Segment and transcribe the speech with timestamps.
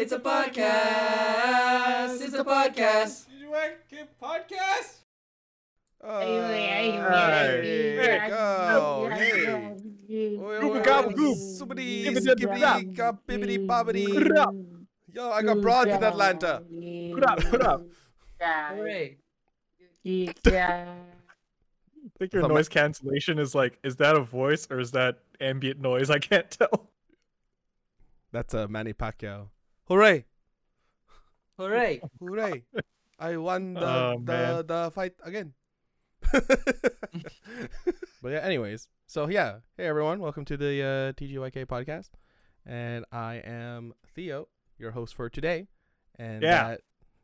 [0.00, 0.62] It's a podcast.
[2.22, 3.26] It's a podcast.
[4.22, 4.98] podcast.
[6.00, 9.10] Hey, there you go.
[9.12, 9.44] Hey.
[10.60, 11.36] Goop, goop.
[11.36, 12.94] Somebody, Skibbity,
[13.26, 14.06] bibbity, bobbity.
[15.12, 16.62] Yo, I got broads in Atlanta.
[17.14, 17.82] Put up, put up.
[18.40, 19.16] Hooray.
[20.06, 20.32] I
[22.18, 25.18] think your So my- noise cancellation is like, is that a voice or is that
[25.40, 26.08] ambient noise?
[26.08, 26.88] I can't tell.
[28.30, 29.48] That's uh, Manny Pacquiao.
[29.88, 30.24] Hooray!
[31.58, 32.00] Hooray.
[32.20, 32.64] Hooray!
[33.18, 35.54] I won the Oh, the, the fight again.
[36.32, 38.88] but yeah, anyways.
[39.06, 42.10] So yeah, hey everyone, welcome to the uh, TGYK podcast,
[42.66, 45.68] and I am Theo, your host for today.
[46.18, 46.68] And Yeah.
[46.70, 46.80] that-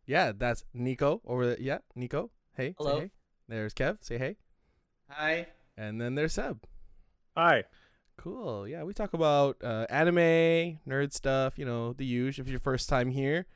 [0.07, 1.57] yeah, that's Nico over there.
[1.61, 2.31] Yeah, Nico.
[2.57, 3.01] Hey, say Hello.
[3.01, 3.11] hey.
[3.49, 3.99] There's Kev.
[4.05, 4.37] Say hey.
[5.09, 5.47] Hi.
[5.79, 6.63] And then there's Seb.
[7.37, 7.65] Hi.
[8.17, 8.67] Cool.
[8.69, 11.59] Yeah, we talk about uh, anime, nerd stuff.
[11.59, 12.43] You know, the usual.
[12.43, 13.47] If it's your first time here,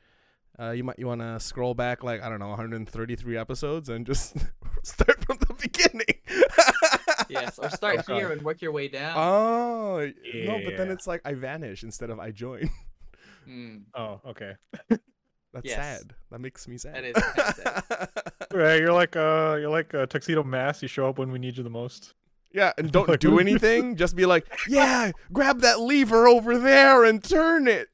[0.59, 4.05] uh, you might you want to scroll back like I don't know, 133 episodes and
[4.05, 4.35] just
[4.83, 6.05] start from the beginning.
[7.29, 8.13] Yes, or start Okay.
[8.15, 9.15] here and work your way down.
[9.15, 12.71] Oh no, but then it's like I vanish instead of I join.
[13.45, 14.53] Hmm, Oh, okay.
[15.53, 15.75] That's Yes.
[15.75, 16.15] sad.
[16.31, 16.95] That makes me sad.
[16.95, 18.09] That is sad.
[18.51, 20.81] Right, you're like uh, you're like a tuxedo mask.
[20.81, 22.15] You show up when we need you the most.
[22.51, 23.95] Yeah, and don't Like, do anything.
[23.95, 27.89] Just be like, yeah, grab that lever over there and turn it.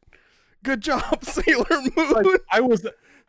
[0.64, 2.12] Good job, Sailor Moon.
[2.12, 2.86] Like, I was,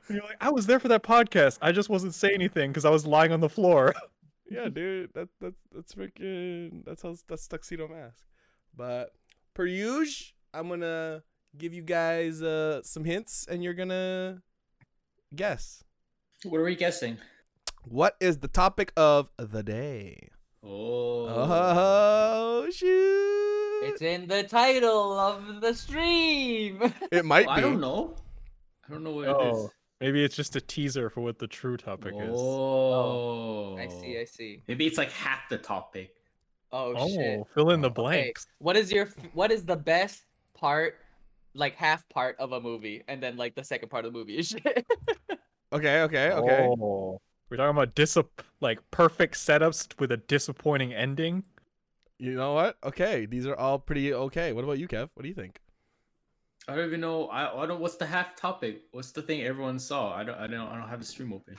[0.08, 1.58] you're like, I was there for that podcast.
[1.60, 3.94] I just wasn't saying anything because I was lying on the floor.
[4.50, 8.26] yeah, dude, that that's that's freaking that's how that's tuxedo mask.
[8.74, 9.12] But
[9.54, 11.22] per usual, I'm gonna
[11.58, 14.42] give you guys uh some hints, and you're gonna
[15.34, 15.82] guess
[16.44, 17.18] What are we guessing?
[17.84, 20.30] what is the topic of the day.
[20.68, 21.26] Oh.
[21.28, 23.88] Oh shoot!
[23.88, 26.92] It's in the title of the stream.
[27.12, 27.58] it might Well, be.
[27.58, 28.14] I don't know.
[28.88, 29.70] I don't know what it Oh, is.
[30.00, 32.30] maybe it's just a teaser for what the true topic is.
[32.40, 33.74] Oh.
[33.74, 33.78] oh.
[33.78, 34.62] I see, I see.
[34.68, 36.14] Maybe it's like half the topic.
[36.72, 37.40] Oh, Oh, shit.
[37.54, 38.46] fill in the Okay, blanks.
[38.58, 40.24] what is your what is the best
[40.54, 40.96] part
[41.54, 44.36] like half part of a movie and then like the second part of the movie
[44.38, 44.84] is shit.
[45.72, 46.66] Okay, okay, okay.
[46.66, 47.20] Oh,
[47.50, 51.44] we're talking about disap- like perfect setups with a disappointing ending.
[52.18, 52.76] You know what?
[52.82, 54.52] Okay, these are all pretty okay.
[54.52, 55.10] What about you, Kev?
[55.14, 55.60] What do you think?
[56.68, 57.26] I don't even know.
[57.28, 57.80] I, I don't.
[57.80, 58.82] What's the half topic?
[58.90, 60.14] What's the thing everyone saw?
[60.14, 60.38] I don't.
[60.38, 60.66] I don't.
[60.68, 61.56] I don't have the stream open.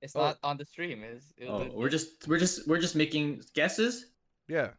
[0.00, 0.20] it's Oh.
[0.20, 1.02] not on the stream.
[1.04, 2.26] Is Oh, we're just.
[2.28, 2.66] We're just.
[2.68, 4.06] We're just making guesses.
[4.48, 4.70] Yeah.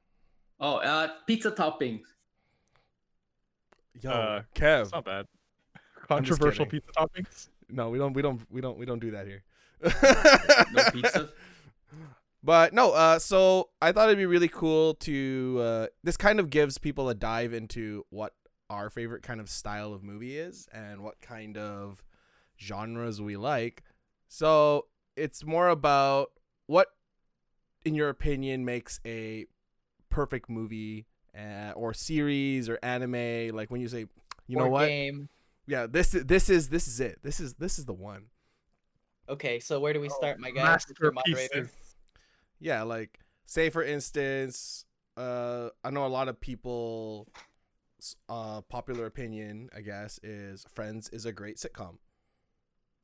[0.60, 2.02] Oh, uh, pizza toppings.
[4.02, 4.84] Yo, Uh, Kev.
[4.84, 5.28] It's not bad.
[6.08, 7.50] Controversial pizza toppings.
[7.70, 8.14] No, we don't.
[8.14, 8.42] We don't.
[8.50, 8.78] We don't.
[8.78, 9.44] We don't do that here.
[9.82, 11.30] No pizza.
[12.44, 12.92] But no.
[12.94, 15.58] Uh, so I thought it'd be really cool to.
[15.60, 18.34] Uh, this kind of gives people a dive into what
[18.70, 22.06] our favorite kind of style of movie is and what kind of
[22.58, 23.84] genres we like.
[24.30, 24.86] So
[25.18, 26.32] it's more about
[26.68, 26.88] what,
[27.84, 29.46] in your opinion, makes a
[30.10, 31.06] perfect movie
[31.38, 33.56] uh, or series or anime.
[33.56, 34.06] Like when you say,
[34.48, 34.88] you know what?
[34.88, 35.28] Game.
[35.66, 37.20] Yeah, this this is this is it.
[37.24, 38.28] This is this is the one.
[39.30, 40.64] Okay, so where do we start, my guy?
[40.64, 41.70] Masterpieces.
[42.60, 47.28] Yeah, like say for instance, uh, I know a lot of people,
[48.30, 51.98] uh, popular opinion, I guess, is Friends is a great sitcom.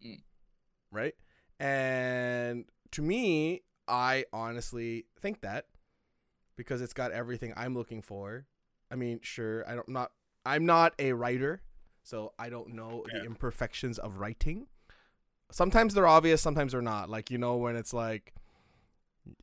[0.06, 0.22] Mm.
[0.92, 1.16] Right,
[1.60, 5.66] and to me, I honestly think that
[6.56, 8.46] because it's got everything I'm looking for.
[8.92, 10.12] I mean, sure, I don't not
[10.46, 11.62] I'm not a writer,
[12.04, 14.68] so I don't know the imperfections of writing.
[15.54, 17.10] Sometimes they're obvious, sometimes they're not.
[17.10, 18.34] Like you know when it's like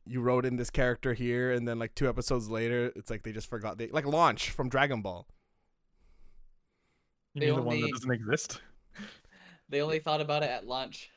[0.05, 3.31] you wrote in this character here, and then like two episodes later, it's like they
[3.31, 3.77] just forgot.
[3.77, 5.25] They like launch from Dragon Ball.
[7.33, 8.61] You They mean the one only- that doesn't exist?
[9.69, 11.09] They only thought about it at lunch.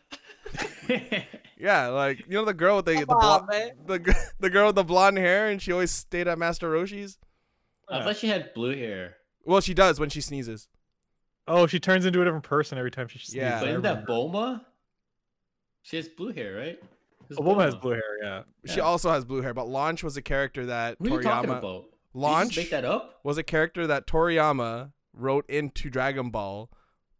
[1.56, 4.66] Yeah, like you know the girl with the the, Come on, blo- the the girl
[4.66, 7.18] with the blonde hair, and she always stayed at Master Roshi's.
[7.88, 9.16] I thought she had blue hair.
[9.44, 10.68] Well, she does when she sneezes.
[11.46, 13.34] Oh, she turns into a different person every time she sneezes.
[13.34, 13.60] Yeah.
[13.60, 14.12] But isn't that remember.
[14.12, 14.64] Bulma?
[15.84, 16.82] She has blue hair, right?
[17.38, 18.02] A woman has blue hair.
[18.22, 18.42] Yeah.
[18.66, 18.82] She Yeah.
[18.84, 21.58] also has blue hair, but Launch was a character that What are you talking Toriyama
[21.58, 21.62] about?
[21.62, 23.20] Did you just Launch make that up?
[23.22, 26.70] was a character that Toriyama wrote into Dragon Ball,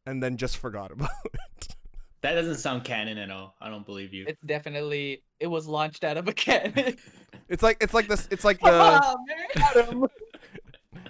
[0.06, 1.68] and then just forgot about it.
[2.22, 3.54] That doesn't sound canon at all.
[3.60, 4.24] I don't believe you.
[4.26, 6.96] It's definitely it was launched out of a cannon.
[7.50, 8.26] It's like it's like this.
[8.30, 9.64] It's like the on, man.
[9.76, 10.06] Adam.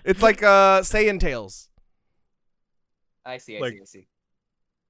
[0.05, 1.69] it's like uh Saiyan Tales.
[3.25, 4.07] I see, I Like- see, I see.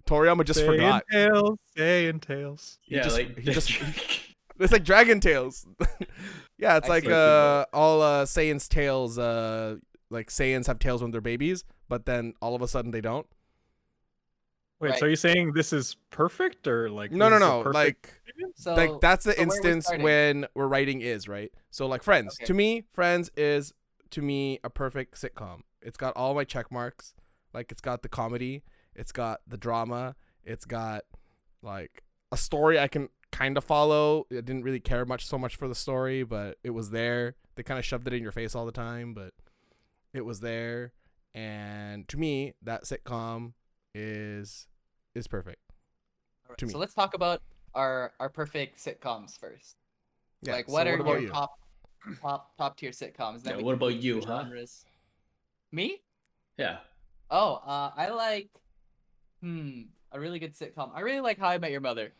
[0.06, 1.04] Toriyama just Saiyan forgot.
[1.10, 2.78] Tails, Saiyan Tails.
[2.82, 3.70] He yeah, just- like he just-
[4.60, 5.66] It's like Dragon Tales.
[6.58, 9.18] yeah, it's I like uh all uh Saiyan's tails.
[9.18, 9.76] Uh,
[10.10, 13.26] like Saiyans have tails when they're babies, but then all of a sudden they don't.
[14.80, 14.98] Wait, Right.
[15.00, 17.62] so are you saying this is perfect or like No, no, no.
[17.64, 18.52] perfect Like?
[18.56, 22.02] So like that's the so where we're instance when we're writing is right so like
[22.02, 22.46] friends Okay.
[22.46, 23.72] to me friends is
[24.10, 27.14] to me a perfect sitcom it's got all my check marks
[27.52, 28.62] like it's got the comedy
[28.94, 30.14] it's got the drama
[30.44, 31.02] it's got
[31.62, 32.02] like
[32.32, 35.66] a story i can kind of follow i didn't really care much so much for
[35.68, 38.66] the story but it was there they kind of shoved it in your face all
[38.66, 39.32] the time but
[40.12, 40.92] it was there
[41.34, 43.52] and to me that sitcom
[43.94, 44.68] is
[45.14, 45.60] is perfect
[46.46, 47.42] Alright, to So let's talk about
[47.74, 49.76] our our perfect sitcoms first.
[50.42, 51.28] yeah like, so what are about your you?
[51.28, 51.58] top
[52.22, 53.46] top top tier sitcoms?
[53.46, 54.44] Yeah, what about do you, huh?
[55.72, 56.02] Me?
[56.58, 56.78] Yeah.
[57.30, 58.48] Oh, uh, I like,
[59.44, 60.90] hmm, a really good sitcom.
[60.94, 62.12] I really like How I Met Your Mother.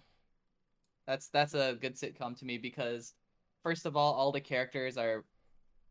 [1.07, 3.15] That's that's a good sitcom to me because,
[3.63, 5.25] first of all, all the characters are,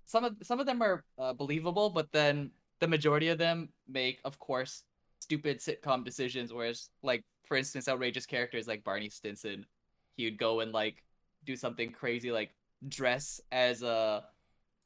[0.05, 4.19] some of some of them are uh, believable, but then the majority of them make,
[4.25, 4.83] of course,
[5.21, 6.53] stupid sitcom decisions.
[6.53, 9.65] Whereas, like for instance, outrageous characters like Barney Stinson,
[10.15, 11.03] he would go and like
[11.45, 12.51] do something crazy like
[12.89, 14.23] dress as a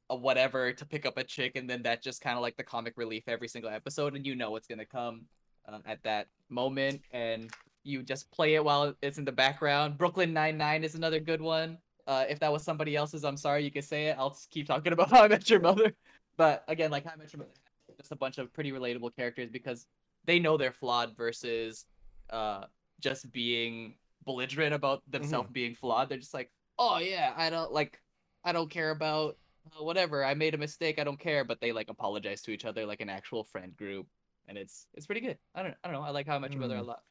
[0.09, 2.63] a whatever to pick up a chick, and then that just kind of like the
[2.63, 5.25] comic relief every single episode, and you know what's gonna come
[5.67, 7.51] uh, at that moment, and
[7.83, 9.97] you just play it while it's in the background.
[9.97, 11.77] Brooklyn Nine Nine is another good one.
[12.05, 14.15] Uh, if that was somebody else's, I'm sorry, you can say it.
[14.17, 15.93] I'll just keep talking about How I Met Your Mother.
[16.37, 17.51] But again, like How I Met Your Mother,
[17.97, 19.87] just a bunch of pretty relatable characters because
[20.25, 21.85] they know they're flawed versus
[22.29, 22.65] uh,
[22.99, 26.09] just being belligerent about themselves being flawed.
[26.09, 27.99] They're just like, oh yeah, I don't like,
[28.43, 29.37] I don't care about
[29.77, 30.23] uh, whatever.
[30.23, 30.99] I made a mistake.
[30.99, 31.43] I don't care.
[31.43, 34.07] But they like apologize to each other like an actual friend group,
[34.47, 35.37] and it's it's pretty good.
[35.55, 36.07] I don't I don't know.
[36.07, 36.87] I like How I Met Your Mother a Hmm.
[36.87, 37.03] lot.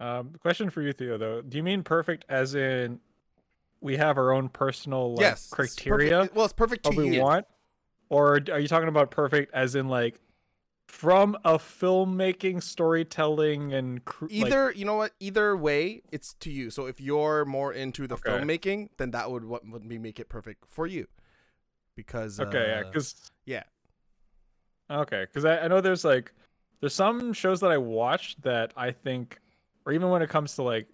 [0.00, 1.16] Um, question for you, Theo.
[1.18, 3.00] Though, do you mean perfect as in
[3.80, 7.06] we have our own personal like, yes criteria perfect- well it's perfect to of what
[7.06, 7.46] we want,
[8.08, 10.18] or are you talking about perfect as in like
[10.88, 16.50] from a filmmaking, storytelling, and cr- like- either you know what either way it's to
[16.50, 18.30] you so if you're more into the Okay.
[18.30, 21.06] filmmaking then that would what would be make it perfect for you
[21.96, 23.62] because okay, yeah, uh, because yeah.
[24.90, 26.32] Okay, because I, I know there's like
[26.82, 29.38] there's some shows that I watched that I think,
[29.86, 30.88] or even when it comes to like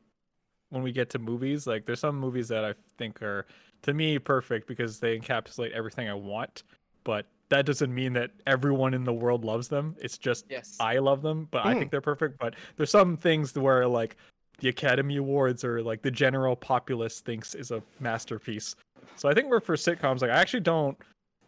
[0.68, 3.46] when we get to movies, like there's some movies that I think are
[3.82, 6.62] to me perfect because they encapsulate everything I want,
[7.04, 9.96] but that doesn't mean that everyone in the world loves them.
[9.98, 10.76] It's just Yes.
[10.78, 11.78] I love them, but I Mm.
[11.78, 12.38] think they're perfect.
[12.38, 14.16] But there's some things where like
[14.58, 18.76] the Academy Awards or like the general populace thinks is a masterpiece.
[19.16, 20.20] So I think we're for sitcoms.
[20.20, 20.98] Like I actually don't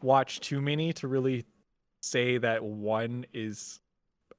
[0.01, 1.45] watch too many to really
[2.03, 3.81] say that one is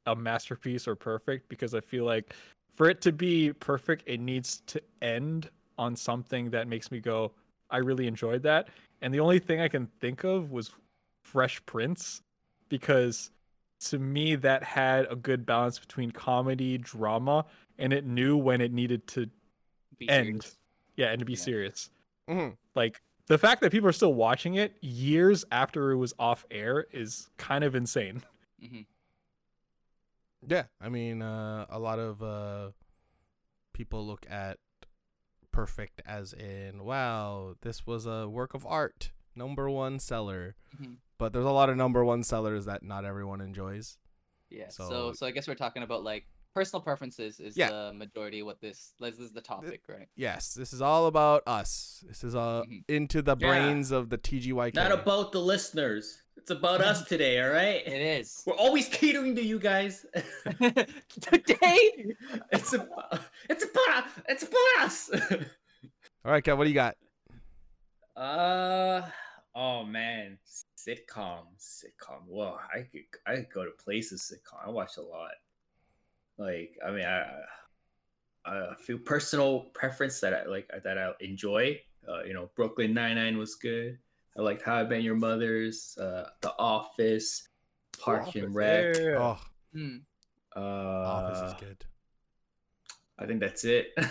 [0.06, 2.34] a masterpiece or perfect because I feel like
[2.74, 7.34] for it to be perfect, it needs to end on something that makes me go,
[7.70, 8.70] I really enjoyed that.
[9.02, 10.72] And the only thing I can think of was
[11.24, 12.22] Fresh Prince
[12.70, 13.32] because
[13.82, 17.46] to me that had a good balance between comedy, drama,
[17.78, 19.30] and it knew when it needed to
[19.98, 20.26] Be end.
[20.44, 20.58] serious.
[20.98, 21.38] yeah, and to be Yeah.
[21.38, 21.90] serious.
[22.30, 22.58] Mhm.
[22.76, 26.86] Like the fact that people are still watching it years after it was off air
[26.92, 28.22] is kind of insane.
[28.62, 28.86] Mhm.
[30.48, 32.72] Yeah i mean uh, a lot of uh,
[33.74, 34.58] people look at
[35.52, 40.98] perfect as in wow this was a work of art number one seller Mhm.
[41.18, 43.98] but there's a lot of number one sellers that not everyone enjoys
[44.50, 44.68] Yeah.
[44.68, 47.70] So- So, so I guess we're talking about like personal preferences is Yeah.
[47.70, 50.10] the majority of what this this is the topic, right?
[50.16, 52.84] yes this is all about us this is uh Mhm.
[52.90, 53.48] into the Yeah.
[53.48, 56.21] brains of the tgyk Not about the listeners.
[56.38, 57.86] It's about us today, all right?
[57.86, 58.44] It is.
[58.46, 60.06] We're always catering to you guys.
[61.22, 62.16] Today.
[62.52, 63.20] it's about
[63.50, 65.10] it's about it's about us.
[66.26, 66.96] all right Kev, what do you got
[68.16, 69.02] uh
[69.56, 70.38] oh man,
[70.78, 72.24] sitcom, sitcom.
[72.28, 74.68] Whoa, I could I could go to places sitcom.
[74.68, 75.32] I watch a lot.
[76.38, 77.26] Like I mean, I
[78.46, 81.80] I feel personal preference that I like that I enjoy.
[82.08, 83.98] Uh, you know, Brooklyn Nine Nine was good.
[84.38, 87.48] I liked How I Met Your Mother's, uh, The Office,
[88.00, 88.96] Park Office, and Rec.
[88.96, 89.18] yeah, yeah, yeah.
[89.20, 89.40] oh
[89.74, 89.98] Hmm.
[90.56, 91.86] Uh, office is good
[93.18, 93.94] I think that's it.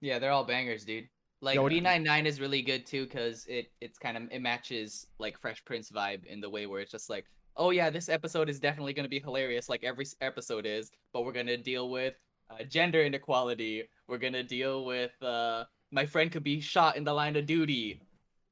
[0.00, 1.08] Yeah, they're all bangers, dude.
[1.40, 4.40] Like Yo, what- B 99 is really good too because it it's kind of it
[4.40, 7.24] matches like Fresh Prince vibe in the way where it's just like,
[7.56, 11.32] oh yeah, this episode is definitely gonna be hilarious, like every episode is, but we're
[11.32, 12.14] gonna deal with
[12.50, 13.84] uh, gender inequality.
[14.06, 18.00] We're gonna deal with uh, my friend could be shot in the line of duty,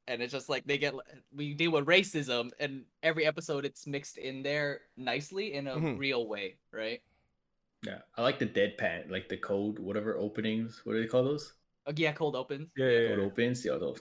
[0.08, 0.94] and it's just like they get
[1.34, 5.98] we deal with racism, and every episode it's mixed in there nicely in a Mhm.
[5.98, 7.02] real way, right?
[7.86, 10.80] yeah, I like the deadpan, like the code, whatever openings.
[10.84, 11.52] What do they call those?
[11.86, 12.72] Uh, yeah, cold opens.
[12.76, 13.24] Yeah, yeah, Code yeah.
[13.26, 13.64] opens.
[13.64, 14.00] Yeah, those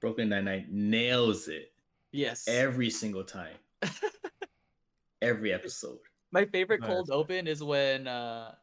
[0.00, 1.72] Brooklyn Nine Nine nails it
[2.12, 2.44] Yes.
[2.46, 3.56] every single time.
[5.22, 5.98] every episode.
[6.32, 6.88] My favorite Nice.
[6.90, 8.54] cold open is when uh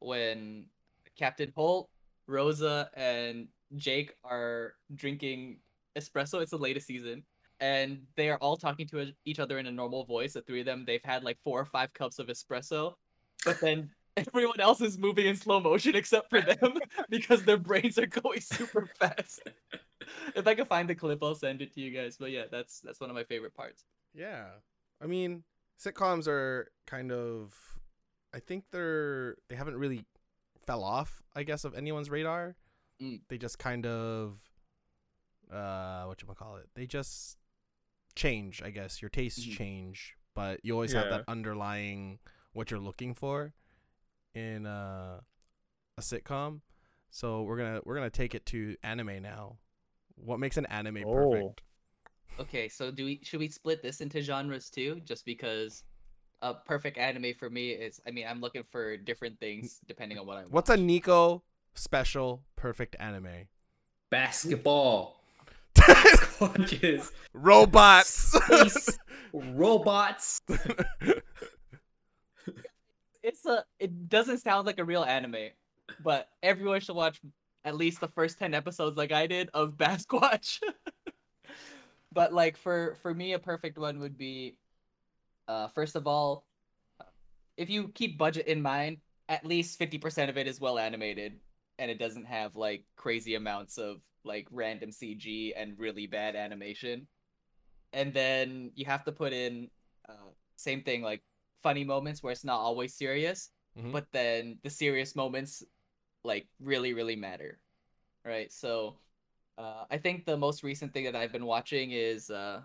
[0.00, 0.66] when
[1.16, 1.90] Captain Holt,
[2.26, 5.60] Rosa, and Jake are drinking
[5.98, 6.40] espresso.
[6.40, 7.22] It's the latest season,
[7.60, 10.34] and they are all talking to each other in a normal voice.
[10.34, 12.94] The three of them, they've had like four or five cups of espresso,
[13.44, 16.74] but then everyone else is moving in slow motion except for them
[17.08, 19.42] because their brains are going super fast.
[20.34, 22.16] if I can find the clip, I'll send it to you guys.
[22.18, 23.84] But yeah, that's that's one of my favorite parts.
[24.14, 24.46] Yeah.
[25.02, 25.44] I mean,
[25.82, 27.54] sitcoms are kind of
[28.34, 30.04] I think they're they haven't really
[30.66, 32.56] fell off, I guess, of anyone's radar.
[33.02, 33.20] Mm.
[33.28, 34.38] They just kind of
[35.52, 36.68] uh what you call it?
[36.74, 37.36] They just
[38.14, 39.00] change, I guess.
[39.02, 39.56] Your tastes Mhm.
[39.56, 42.18] change, but you always have that underlying
[42.52, 43.52] what you're looking for
[44.34, 45.20] in uh,
[45.96, 46.60] a sitcom.
[47.10, 49.58] So we're gonna we're gonna take it to anime now.
[50.16, 51.12] What makes an anime Oh.
[51.14, 51.62] perfect?
[52.40, 55.00] Okay, so do we should we split this into genres too?
[55.04, 55.82] Just because
[56.40, 60.26] a perfect anime for me is I mean I'm looking for different things depending on
[60.26, 60.52] what I want.
[60.52, 61.42] What's a Nico
[61.74, 63.48] special perfect anime?
[64.10, 65.17] Basketball,
[65.94, 68.32] squatches, Robots.
[68.32, 68.98] space,
[69.32, 70.40] robots.
[73.22, 75.50] it's a it doesn't sound like a real anime,
[76.02, 77.20] but everyone should watch
[77.64, 80.60] at least the first 10 episodes like I did of Basquatch.
[82.12, 84.56] but like for for me a perfect one would be
[85.46, 86.44] uh first of all
[87.58, 91.34] if you keep budget in mind, at least 50% of it is well animated
[91.78, 97.08] and it doesn't have like crazy amounts of like random CG and really bad animation.
[97.92, 99.70] And then you have to put in
[100.08, 101.22] uh, same thing like
[101.62, 103.92] funny moments where it's not always serious, Mhm.
[103.92, 105.64] but then the serious moments
[106.22, 107.58] like really really matter.
[108.24, 108.52] Right?
[108.52, 108.98] So
[109.56, 112.62] uh, I think the most recent thing that I've been watching is uh,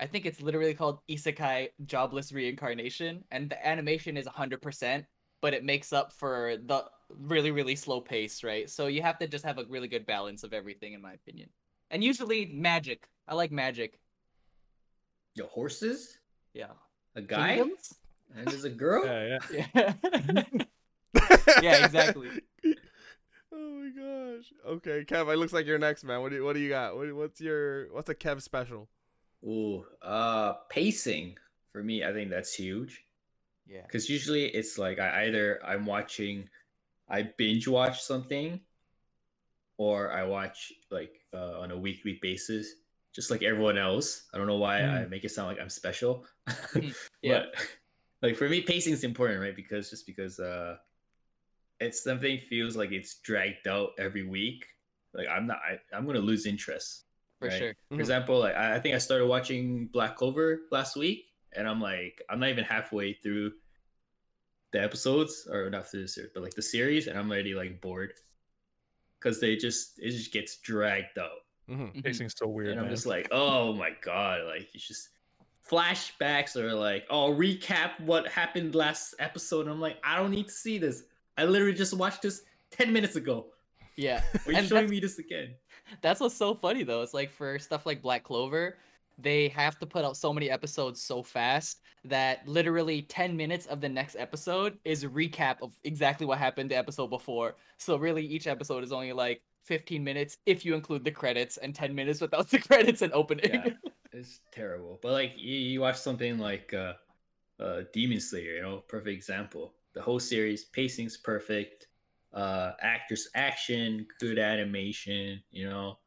[0.00, 5.04] I think it's literally called Isekai Jobless Reincarnation, and the animation is 100%,
[5.40, 6.84] but it makes up for the
[7.18, 8.68] really, really slow pace, right?
[8.70, 11.48] So you have to just have a really good balance of everything, in my opinion.
[11.90, 13.08] And usually magic.
[13.26, 13.98] I like magic.
[15.34, 16.18] Your horses,
[16.54, 16.72] Yeah.
[17.14, 17.94] a guy, Kingdoms?
[18.36, 19.04] and there's a girl.
[19.04, 19.38] Yeah,
[19.74, 19.92] yeah.
[20.04, 20.42] Yeah.
[21.62, 22.28] Yeah, exactly.
[22.64, 22.70] oh
[23.52, 24.52] my gosh.
[24.66, 26.22] Okay, Kev, it looks like you're next, man.
[26.22, 26.96] What do you, what do you got?
[26.96, 28.88] What, what's your what's a Kev special?
[29.44, 31.36] Ooh, uh, pacing
[31.72, 33.04] for me, I think that's huge.
[33.68, 33.82] yeah.
[33.82, 36.48] because usually it's like I either I'm watching,
[37.10, 38.60] I binge watch something,
[39.78, 42.74] or I watch like uh, on a weekly basis,
[43.12, 44.28] just like everyone else.
[44.32, 46.24] I don't know why I make it sound like I'm special,
[47.22, 47.42] Yeah.
[47.42, 47.54] but
[48.22, 49.56] like for me, pacing is important, right?
[49.56, 50.76] Because just because uh,
[51.80, 54.66] it's something feels like it's dragged out every week.
[55.12, 57.04] Like I'm not, I, I'm gonna lose interest.
[57.40, 57.58] For right?
[57.58, 57.74] sure.
[57.88, 58.00] For Mhm.
[58.00, 61.24] example, like I, I think I started watching Black Clover last week,
[61.54, 63.52] and I'm like, I'm not even halfway through
[64.72, 67.80] the episodes, or not through the series, but like the series, and I'm already like
[67.80, 68.12] bored
[69.18, 71.30] because they just it just gets dragged out,
[71.68, 72.04] hmm Mhm.
[72.04, 72.94] Pacing's so weird, and I'm man.
[72.94, 75.08] just like, oh my god, like it's just
[75.68, 79.62] flashbacks or like, oh, recap what happened last episode.
[79.62, 81.04] And I'm like, I don't need to see this.
[81.38, 83.46] I literally just watched this ten minutes ago.
[83.96, 84.22] Yeah.
[84.46, 85.54] Are you And showing me this again?
[86.00, 87.02] That's what's so funny though.
[87.02, 88.78] It's like for stuff like Black Clover,
[89.22, 93.80] they have to put out so many episodes so fast that literally 10 minutes of
[93.80, 97.56] the next episode is a recap of exactly what happened the episode before.
[97.78, 101.74] So really each episode is only like 15 minutes if you include the credits and
[101.74, 103.50] 10 minutes without the credits and opening.
[103.52, 103.70] Yeah.
[104.12, 104.98] It's terrible.
[105.02, 106.94] But like you, you watch something like uh
[107.60, 109.74] uh Demon Slayer, you know, perfect example.
[109.92, 111.88] The whole series, pacing's perfect,
[112.32, 115.98] uh actors action, good animation, you know.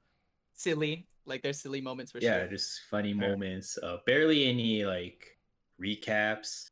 [0.54, 1.08] silly.
[1.26, 2.30] Like there's silly moments for sure.
[2.30, 2.50] yeah, sure.
[2.50, 3.30] just funny Yeah.
[3.30, 3.78] moments.
[3.82, 5.38] Uh barely any like
[5.82, 6.70] recaps.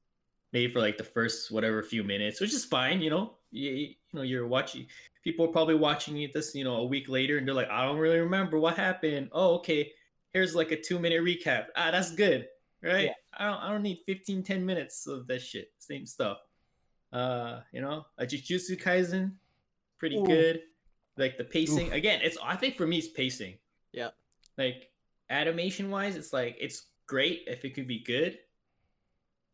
[0.53, 3.35] Maybe for like the first whatever few minutes, which is fine, you know.
[3.51, 4.87] You, you know, you're watching
[5.23, 7.85] people are probably watching it this, you know, a week later and they're like, I
[7.85, 9.29] don't really remember what happened.
[9.31, 9.91] Oh, okay.
[10.33, 11.67] Here's like a two minute recap.
[11.75, 12.47] Ah, that's good.
[12.81, 13.05] Right?
[13.05, 13.13] Yeah.
[13.37, 15.71] I don't I don't need 15, 10 minutes of that shit.
[15.77, 16.39] Same stuff.
[17.13, 19.33] Uh, you know, a Jujutsu Kaisen,
[19.99, 20.25] pretty Ooh.
[20.25, 20.61] good.
[21.17, 21.91] Like the pacing.
[21.91, 23.55] Again, it's I think for me it's pacing.
[23.91, 24.09] Yeah.
[24.57, 24.89] Like
[25.29, 28.37] animation wise, it's like it's great if it could be good.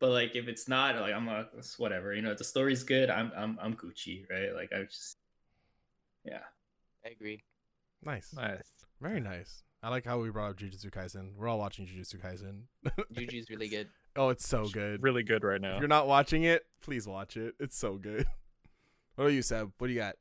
[0.00, 2.14] But like if it's not, like I'm like it's whatever.
[2.14, 4.54] You know, if the story's good, I'm I'm I'm Gucci, right?
[4.54, 5.16] Like I just
[6.24, 6.40] yeah.
[7.04, 7.42] I agree.
[8.04, 8.32] Nice.
[8.34, 8.70] nice.
[9.00, 9.62] Very nice.
[9.82, 11.34] I like how we brought up Jujutsu Kaisen.
[11.36, 12.62] We're all watching Jujutsu Kaisen.
[13.12, 13.88] Juju's really good.
[14.16, 15.02] oh, it's so good.
[15.02, 15.74] Really good right now.
[15.74, 17.54] If you're not watching it, please watch it.
[17.60, 18.26] It's so good.
[19.14, 19.72] What are you, Seb?
[19.78, 20.14] What do you got?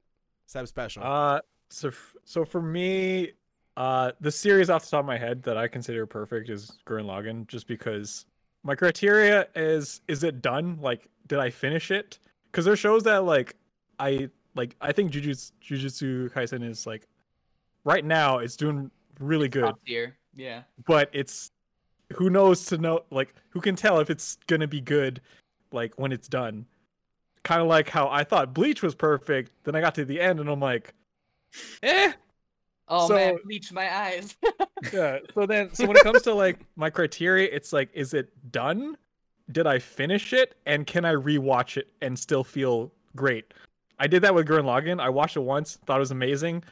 [0.47, 1.03] Seb special.
[1.03, 3.33] Uh, so f- so for me,
[3.77, 7.05] uh, the series off the top of my head that I consider perfect is Gurren
[7.05, 8.25] Lagann, just because
[8.63, 10.79] my criteria is is it done?
[10.81, 12.17] Like, did I finish it?
[12.51, 13.55] Because there's shows that like
[13.99, 17.07] I like I think Jujutsu Jujutsu Kaisen is like
[17.83, 20.17] right now it's doing really good, tier.
[20.35, 20.63] Yeah.
[20.87, 21.51] but it's
[22.13, 25.21] who knows to know like who can tell if it's gonna be good
[25.71, 26.65] like when it's done.
[27.43, 30.39] Kind of like how I thought Bleach was perfect, then I got to the end
[30.39, 30.95] and I'm like,
[31.83, 32.13] eh.
[32.89, 34.35] Oh man, So- bleach my eyes.
[34.93, 35.17] Yeah.
[35.33, 38.95] So then, so when it comes to like my criteria, it's like, is it done?
[39.51, 40.55] Did I finish it?
[40.67, 43.55] And can I rewatch it and still feel great?
[43.97, 45.01] I did that with Gurren Lagann.
[45.01, 46.63] I watched it once, thought it was amazing.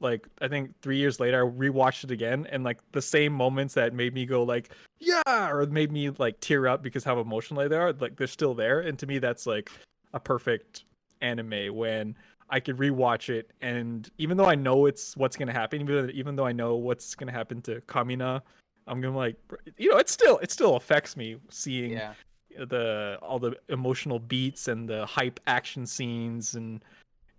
[0.00, 3.72] Like I think three years later, I rewatched it again, and like the same moments
[3.74, 4.68] that made me go like,
[5.00, 8.52] yeah, or made me like tear up because how emotional they are, like they're still
[8.52, 8.80] there.
[8.80, 9.70] And to me, that's like
[10.12, 10.84] a perfect
[11.22, 12.14] anime when
[12.48, 16.36] I could rewatch it, and even though I know it's what's gonna happen, even even
[16.36, 18.42] though I know what's gonna happen to Kamina,
[18.86, 19.36] I'm gonna like,
[19.76, 22.12] you know, it still it still affects me seeing yeah.
[22.56, 26.84] the all the emotional beats and the hype action scenes, and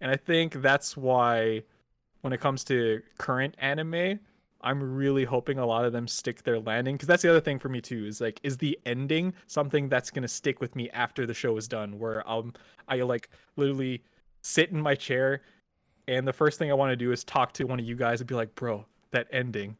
[0.01, 1.63] and I think that's why
[2.21, 4.19] when it comes to current anime,
[4.61, 7.59] I'm really hoping a lot of them stick their landing because that's the other thing
[7.59, 11.25] for me too is like is the ending something that's gonna stick with me after
[11.25, 12.53] the show is done where um
[12.87, 14.03] I like literally
[14.47, 15.41] sit in my chair
[16.07, 18.21] and the first thing I want to do is talk to one of you guys
[18.21, 19.75] and be like, bro, that ending.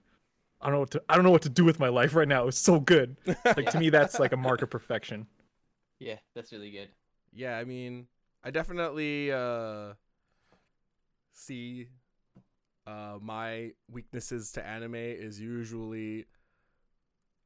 [0.59, 2.27] I don't know what to I don't know what to do with my life right
[2.27, 2.47] now.
[2.47, 3.15] It's so good.
[3.45, 5.27] Like to me that's like a mark of perfection.
[5.99, 6.89] Yeah, that's really good.
[7.33, 8.07] Yeah, I mean,
[8.43, 9.93] I definitely uh
[11.33, 11.87] see
[12.85, 16.25] uh my weaknesses to anime is usually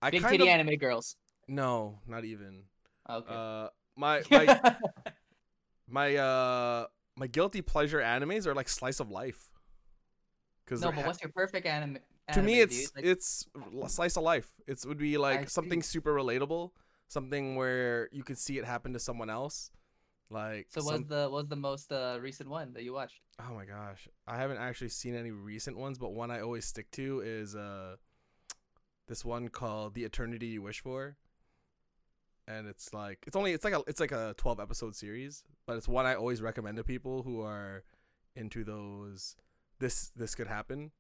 [0.02, 1.16] I Big kind titty of anime girls.
[1.48, 2.64] no, not even.
[3.10, 3.34] Okay.
[3.34, 4.60] Uh my my
[5.88, 9.52] my uh my guilty pleasure animes are like slice of life.
[10.66, 12.00] Cuz no, but what's your perfect anime?
[12.34, 12.96] to me it's?
[12.96, 13.48] Like, it's
[13.88, 14.52] slice of life.
[14.68, 15.54] It would be I like see.
[15.54, 16.72] something super relatable,
[17.08, 19.72] something where you could see it happen to someone else.
[20.30, 23.20] Like so some- what's the what's the most uh, recent one that you watched?
[23.40, 26.90] Oh my gosh, I haven't actually seen any recent ones, but one I always stick
[26.92, 27.98] to is uh
[29.08, 31.18] this one called "The Eternity You Wish For,"
[32.52, 35.78] and it's like it's only it's like a it's like a twelve episode series, but
[35.78, 37.84] it's one I always recommend to people who are
[38.36, 39.36] into those.
[39.80, 40.92] This this could happen.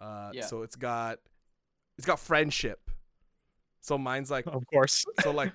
[0.00, 0.46] Uh, Yeah.
[0.46, 1.18] So it's got
[1.98, 2.90] it's got friendship.
[3.80, 5.04] So mine's like Of course.
[5.22, 5.52] so like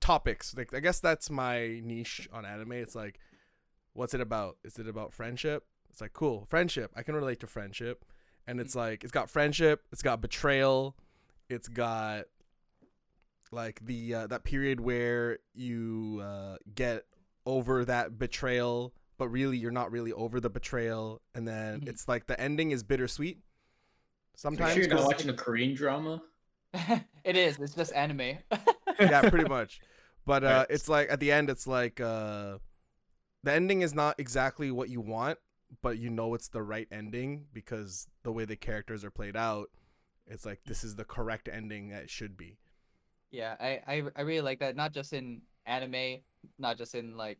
[0.00, 3.18] topics like i guess that's my niche on anime it's like
[3.92, 7.46] what's it about is it about friendship it's like cool friendship i can relate to
[7.46, 8.02] friendship
[8.46, 10.96] and it's like it's got friendship it's got betrayal
[11.50, 12.24] it's got
[13.54, 17.04] like the uh, that period where you uh, get
[17.46, 21.88] over that betrayal but really you're not really over the betrayal and then Mhm.
[21.88, 23.38] it's like the ending is bittersweet
[24.34, 26.22] sometimes sure you're not 'cause- watching a Korean drama.
[27.24, 27.56] it is.
[27.60, 28.38] It's just anime.
[28.98, 29.80] yeah, pretty much.
[30.26, 30.66] But uh, Right.
[30.70, 32.58] it's like at the end, it's like uh,
[33.44, 35.38] the ending is not exactly what you want,
[35.82, 39.70] but you know it's the right ending because the way the characters are played out,
[40.26, 42.58] it's like this is the correct ending that it should be.
[43.34, 44.76] Yeah, I, I I really like that.
[44.76, 46.20] Not just in anime,
[46.56, 47.38] not just in like,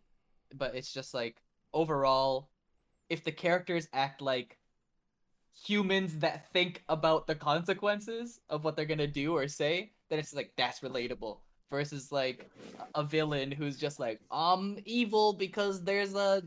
[0.53, 1.41] but it's just like
[1.73, 2.51] overall,
[3.09, 4.59] if the characters act like
[5.55, 10.35] humans that think about the consequences of what they're gonna do or say, then it's
[10.35, 11.39] like that's relatable.
[11.71, 12.51] Versus like
[12.95, 16.43] a villain who's just like, I'm evil because there's a,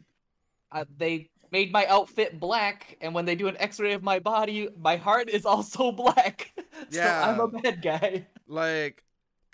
[0.71, 4.69] uh, they made my outfit black, and when they do an X-ray of my body,
[4.77, 6.51] my heart is also black.
[6.89, 8.27] so I'm a bad guy.
[8.47, 9.03] Like,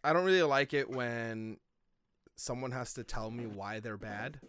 [0.04, 1.58] I don't really like it when
[2.36, 4.40] someone has to tell me why they're bad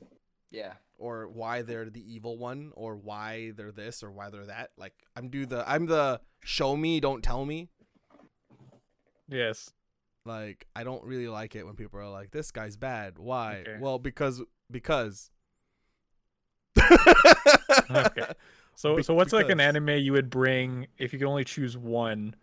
[0.50, 0.72] Yeah.
[0.98, 4.70] or why they're the evil one or why they're this or why they're that.
[4.76, 7.68] Like, I'm do the I'm the show me, don't tell me.
[9.28, 9.70] Yes.
[10.24, 13.58] Like I don't really like it when people are like, "This guy's bad." Why?
[13.60, 13.76] Okay.
[13.80, 15.30] Well, because because.
[17.90, 18.26] Okay.
[18.76, 21.76] So Be- so what's like an anime you would bring if you could only choose
[21.78, 22.34] one,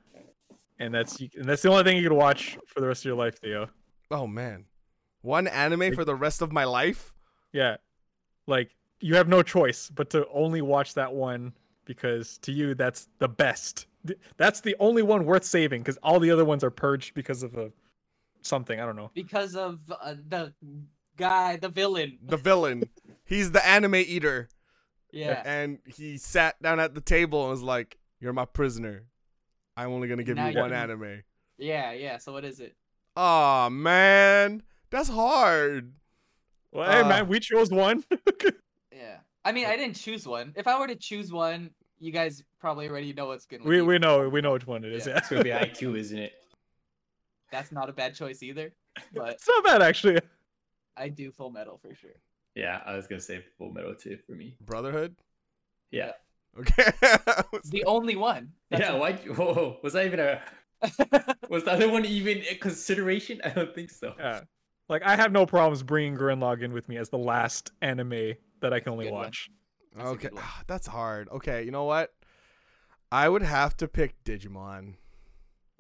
[0.82, 3.16] and that's and that's the only thing you could watch for the rest of your
[3.16, 3.70] life, Theo.
[4.10, 4.66] Oh man,
[5.22, 7.14] one anime for the rest of my life.
[7.54, 7.78] Yeah,
[8.48, 11.54] like you have no choice but to only watch that one
[11.86, 13.88] because to you that's the best.
[14.38, 17.56] That's the only one worth saving because all the other ones are purged because of
[17.56, 17.72] a
[18.42, 19.12] something I don't know.
[19.14, 20.54] because of uh, the
[21.18, 22.18] guy, the villain.
[22.24, 22.84] The villain.
[23.26, 24.50] He's the anime eater,
[25.12, 25.42] Yeah.
[25.46, 29.04] and he sat down at the table and was like, "You're my prisoner.
[29.78, 31.24] I'm only gonna give Now you you one can- anime."
[31.58, 32.18] Yeah, yeah.
[32.18, 32.76] So what is it?
[33.16, 35.94] Oh man, that's hard.
[36.72, 38.04] Well, hey Uh, man, we chose one.
[38.94, 39.18] Yeah.
[39.44, 40.54] I mean, I didn't choose one.
[40.56, 43.82] If I were to choose one, you guys probably already know what's gonna we be.
[43.82, 45.06] we know we know which one it is.
[45.08, 45.14] Yeah.
[45.14, 45.18] Yeah.
[45.18, 46.34] It's gonna be Haikyuu, isn't it?
[47.52, 48.74] That's not a bad choice either.
[49.14, 50.20] But it's not bad actually.
[50.98, 52.12] I do Full Metal for sure.
[52.56, 54.56] Yeah, I was gonna say Full Metal too for me.
[54.62, 55.16] Brotherhood.
[55.90, 56.12] Yeah.
[56.60, 56.92] Okay.
[57.66, 58.52] The only one.
[58.70, 58.96] That's yeah.
[58.96, 59.14] Why?
[59.14, 60.42] Whoa, was that even a?
[61.50, 63.40] Was the other one even a consideration?
[63.46, 64.14] I don't think so.
[64.18, 64.42] Yeah.
[64.90, 68.74] Like I have no problems bringing Gurren in with me as the last anime that
[68.74, 69.50] I can only watch.
[69.96, 70.30] That's okay,
[70.68, 71.30] that's hard.
[71.30, 72.14] Okay, you know what?
[73.12, 74.96] I would have to pick Digimon.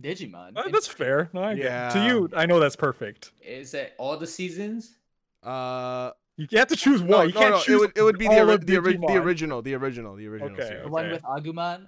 [0.01, 0.51] Digimon.
[0.55, 1.29] Uh, that's fair.
[1.33, 1.91] No, I get.
[1.93, 3.31] To you, I know that's perfect.
[3.41, 4.97] Is that all the seasons?
[5.43, 6.11] Uh,
[6.49, 7.09] You have to choose one.
[7.09, 8.77] no, you no, can't no, choose it would it would be the all ori- the,
[8.77, 10.51] ori- the original, the original, the original.
[10.53, 10.83] Okay, series.
[10.83, 11.87] the one with Agumon.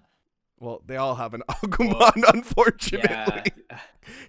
[0.60, 3.10] Well, they all have an Agumon, unfortunately.
[3.10, 3.44] Yeah.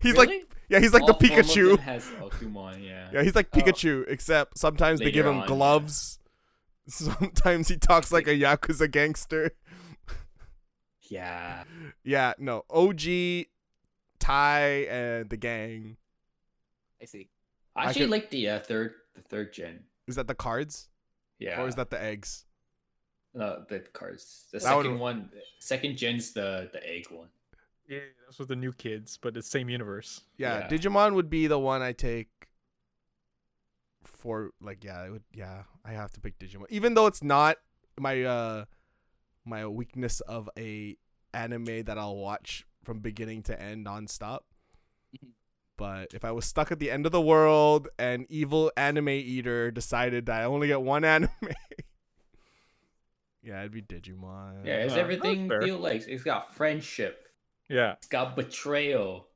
[0.01, 0.27] He's Really?
[0.41, 1.71] like, yeah, he's like All the Pikachu.
[1.77, 3.09] them Has Agumon, yeah.
[3.13, 3.59] Yeah, he's like Oh.
[3.59, 5.47] Pikachu, except sometimes they give him on, yeah.
[5.47, 6.19] gloves.
[6.89, 9.53] Sometimes he talks like a yakuza gangster.
[11.03, 11.65] Yeah.
[12.03, 13.47] Yeah, no, OG,
[14.19, 14.61] Tai,
[14.91, 15.97] and the gang.
[17.01, 17.29] I see.
[17.77, 19.85] I I actually could- like the uh, third, the third gen.
[20.07, 20.89] Is that the cards,
[21.39, 21.61] Yeah.
[21.63, 22.45] or is that the eggs?
[23.37, 24.47] no the cards?
[24.53, 27.31] The That one- second one, second gen's the the egg one.
[27.89, 30.23] Yeah, that's with the new kids, but it's same universe.
[30.39, 30.69] Yeah, Yeah.
[30.69, 32.31] Digimon would be the one I take
[34.05, 36.67] for like yeah, it would yeah, I have to pick Digimon.
[36.71, 37.59] Even though it's not
[37.99, 38.65] my uh
[39.45, 40.97] my weakness of a
[41.33, 44.41] anime that I'll watch from beginning to end nonstop.
[45.77, 49.71] But if I was stuck at the end of the world and evil anime eater
[49.73, 51.29] decided that I only get one anime
[53.43, 54.65] Yeah, it'd be Digimon.
[54.65, 55.61] Yeah, it's Uh, everything fair.
[55.63, 57.27] feel like it's got friendship,
[57.69, 57.93] Yeah.
[57.95, 59.29] it's got betrayal,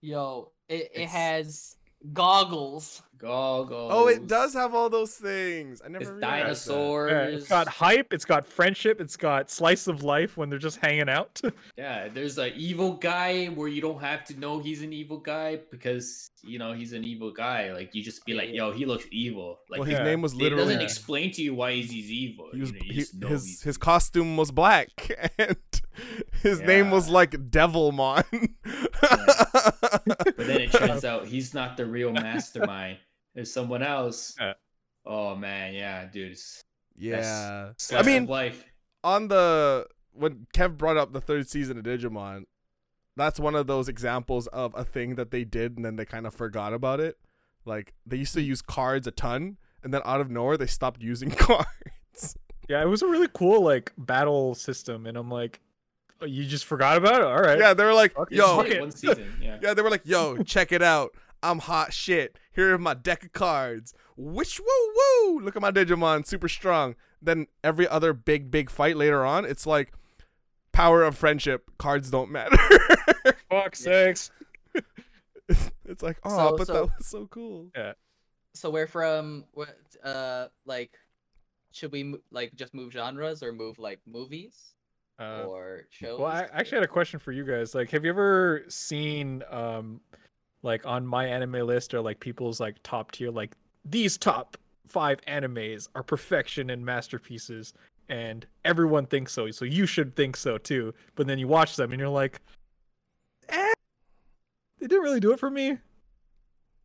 [0.00, 1.76] Yo, it, it It's- has
[2.12, 3.02] goggles.
[3.22, 3.90] Goggles.
[3.94, 5.80] Oh, it does have all those things.
[5.84, 6.30] I never It's realized
[6.68, 6.72] that.
[6.74, 7.10] dinosaurs.
[7.12, 7.36] yeah.
[7.38, 11.08] It's got hype, it's got friendship, it's got slice of life when they're just hanging
[11.08, 11.40] out.
[11.78, 15.58] Yeah, there's an evil guy where you don't have to know he's an evil guy
[15.70, 17.72] because you know he's an evil guy.
[17.72, 19.60] Like you just be like, yo, he looks evil.
[19.70, 20.04] Like well, his Yeah.
[20.04, 20.62] name was literally.
[20.62, 20.84] it doesn't Yeah.
[20.86, 22.48] explain to you why he's, he's evil.
[22.52, 23.80] He was you know, you he, his he's his evil.
[23.80, 24.90] costume was black
[25.38, 25.56] and
[26.42, 27.14] his name was Yeah.
[27.14, 28.24] like Devilmon.
[30.04, 32.98] But then it turns out he's not the real mastermind.
[33.34, 34.34] There's someone else.
[34.38, 34.54] Yeah.
[35.04, 36.32] Oh man, yeah, dude.
[36.32, 36.64] It's
[36.96, 37.72] yeah.
[37.92, 38.64] I mean- of life.
[39.04, 42.44] On the when Kev brought up the third season of Digimon,
[43.16, 46.26] that's one of those examples of a thing that they did and then they kind
[46.26, 47.18] of forgot about it.
[47.64, 48.46] Like they used to hmm.
[48.46, 52.36] use cards a ton and then out of nowhere they stopped using cards.
[52.68, 55.60] yeah, it was a really cool like battle system, and I'm like,
[56.20, 57.26] oh, you just forgot about it?
[57.26, 57.58] All right.
[57.58, 58.80] Yeah, they were like, Okay, "Yo, fuck Just it.
[58.80, 59.32] one season.
[59.40, 59.58] Yeah.
[59.60, 61.14] Yeah, they were like, "Yo, check it out.
[61.42, 62.38] I'm hot shit.
[62.52, 63.94] Here are my deck of cards.
[64.16, 64.66] Wish woo
[65.26, 65.40] woo.
[65.40, 69.66] Look at my Digimon, super strong." Then every other big big fight later on, it's
[69.66, 69.92] like
[70.72, 71.70] power of friendship.
[71.78, 72.56] Cards don't matter.
[73.50, 74.30] Fuck sakes.
[75.48, 77.70] it's like, oh, So- but so- that was so cool.
[77.76, 77.92] Yeah.
[78.54, 79.74] So we're from what?
[80.04, 80.92] Uh, like,
[81.72, 84.74] should we like just move genres or move like movies
[85.18, 86.18] Uh, or shows?
[86.18, 87.74] Well, I actually had a question for you guys.
[87.74, 90.00] Like, have you ever seen, um,
[90.62, 95.20] like on my anime list are like people's like top tier, like these top five
[95.26, 97.74] animes are perfection and masterpieces,
[98.08, 100.92] and everyone thinks so, so you should think so too.
[101.14, 102.40] But then you watch them and you're like,
[103.48, 103.72] eh,
[104.78, 105.78] they didn't really do it for me.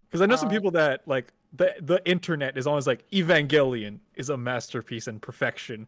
[0.07, 3.99] Because I know some Uh, people that like the the internet is always like Evangelion
[4.15, 5.85] is a masterpiece and perfection,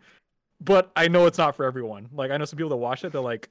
[0.59, 2.09] but I know it's not for everyone.
[2.13, 3.49] Like I know some people that watch it, they're like,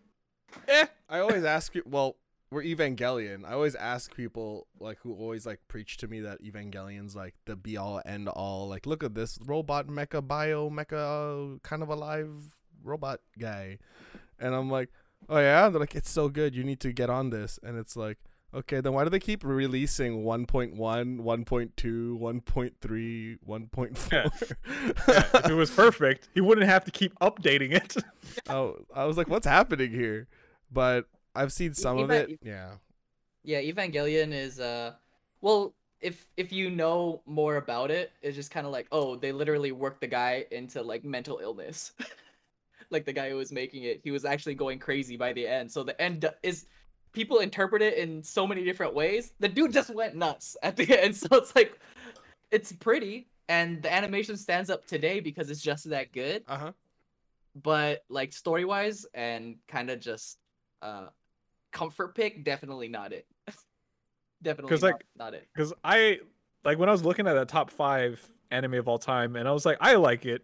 [0.69, 0.87] eh.
[1.09, 1.83] I always ask you.
[1.87, 2.17] Well,
[2.51, 3.45] we're Evangelion.
[3.45, 7.57] I always ask people like who always like preach to me that Evangelion's like the
[7.57, 8.69] be all end all.
[8.69, 12.31] Like, look at this robot mecha bio mecha uh, kind of alive
[12.83, 13.79] robot guy,
[14.39, 14.91] and I'm like,
[15.29, 15.69] oh yeah.
[15.69, 16.55] They're like, it's so good.
[16.55, 17.59] You need to get on this.
[17.63, 18.19] And it's like,
[18.55, 25.45] okay, then why do they keep releasing 1.1, 1.2, 1.3, 1.4?
[25.45, 27.97] if it was perfect, he wouldn't have to keep updating it.
[28.49, 30.29] oh, I was like, what's happening here?
[30.71, 31.07] But
[31.39, 32.39] I've seen some of it.
[32.43, 32.73] Yeah.
[33.45, 34.95] Yeah, Evangelion is uh,
[35.41, 39.33] well, if if you know more about it, it's just kind of like, oh, they
[39.33, 41.93] literally worked the guy into like mental illness.
[42.91, 45.71] like the guy who was making it, he was actually going crazy by the end.
[45.71, 46.67] So the end is
[47.13, 49.33] people interpret it in so many different ways.
[49.41, 51.17] The dude just went nuts at the end.
[51.17, 51.79] So it's like
[52.51, 56.73] it's pretty and the animation stands up today because it's just that good Uh huh.
[57.55, 60.39] but like story wise and kind of just
[60.83, 61.09] uh
[61.73, 63.27] comfort pick definitely not it
[64.43, 66.21] definitely 'Cause, not, like, not it Because I
[66.65, 69.53] like when I was looking at the top five anime of all time, and I
[69.53, 70.43] was like, I like it,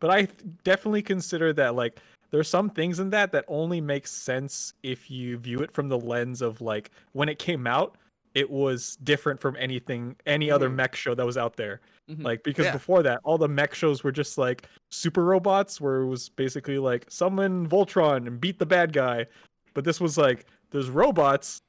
[0.00, 1.98] but I th- definitely consider that like
[2.30, 5.98] there's some things in that that only make sense if you view it from the
[5.98, 7.96] lens of like when it came out.
[8.34, 10.74] it was different from anything any other Mhm.
[10.76, 11.82] mech show that was out there.
[12.08, 12.24] Mhm.
[12.24, 12.72] Like because Yeah.
[12.72, 16.78] before that, all the mech shows were just like super robots, where it was basically
[16.78, 19.26] like summon Voltron and beat the bad guy.
[19.74, 21.60] But this was like there's robots,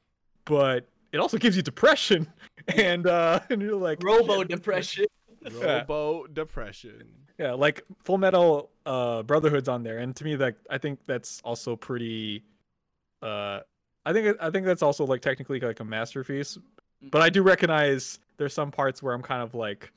[0.46, 2.28] but it also gives you depression,
[2.76, 5.06] and uh, and you're like Robo depression.
[5.52, 7.04] Robo depression.
[7.38, 11.42] Yeah, like Full Metal uh Brotherhood's on there, and to me, like I think that's
[11.44, 12.44] also pretty.
[13.22, 13.60] Uh,
[14.06, 16.58] I think I think that's also like technically like a masterpiece,
[17.02, 19.92] but I do recognize there's some parts where I'm kind of like,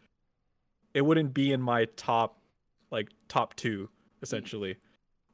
[0.94, 2.38] it wouldn't be in my top,
[2.90, 3.88] like top two
[4.22, 4.76] essentially,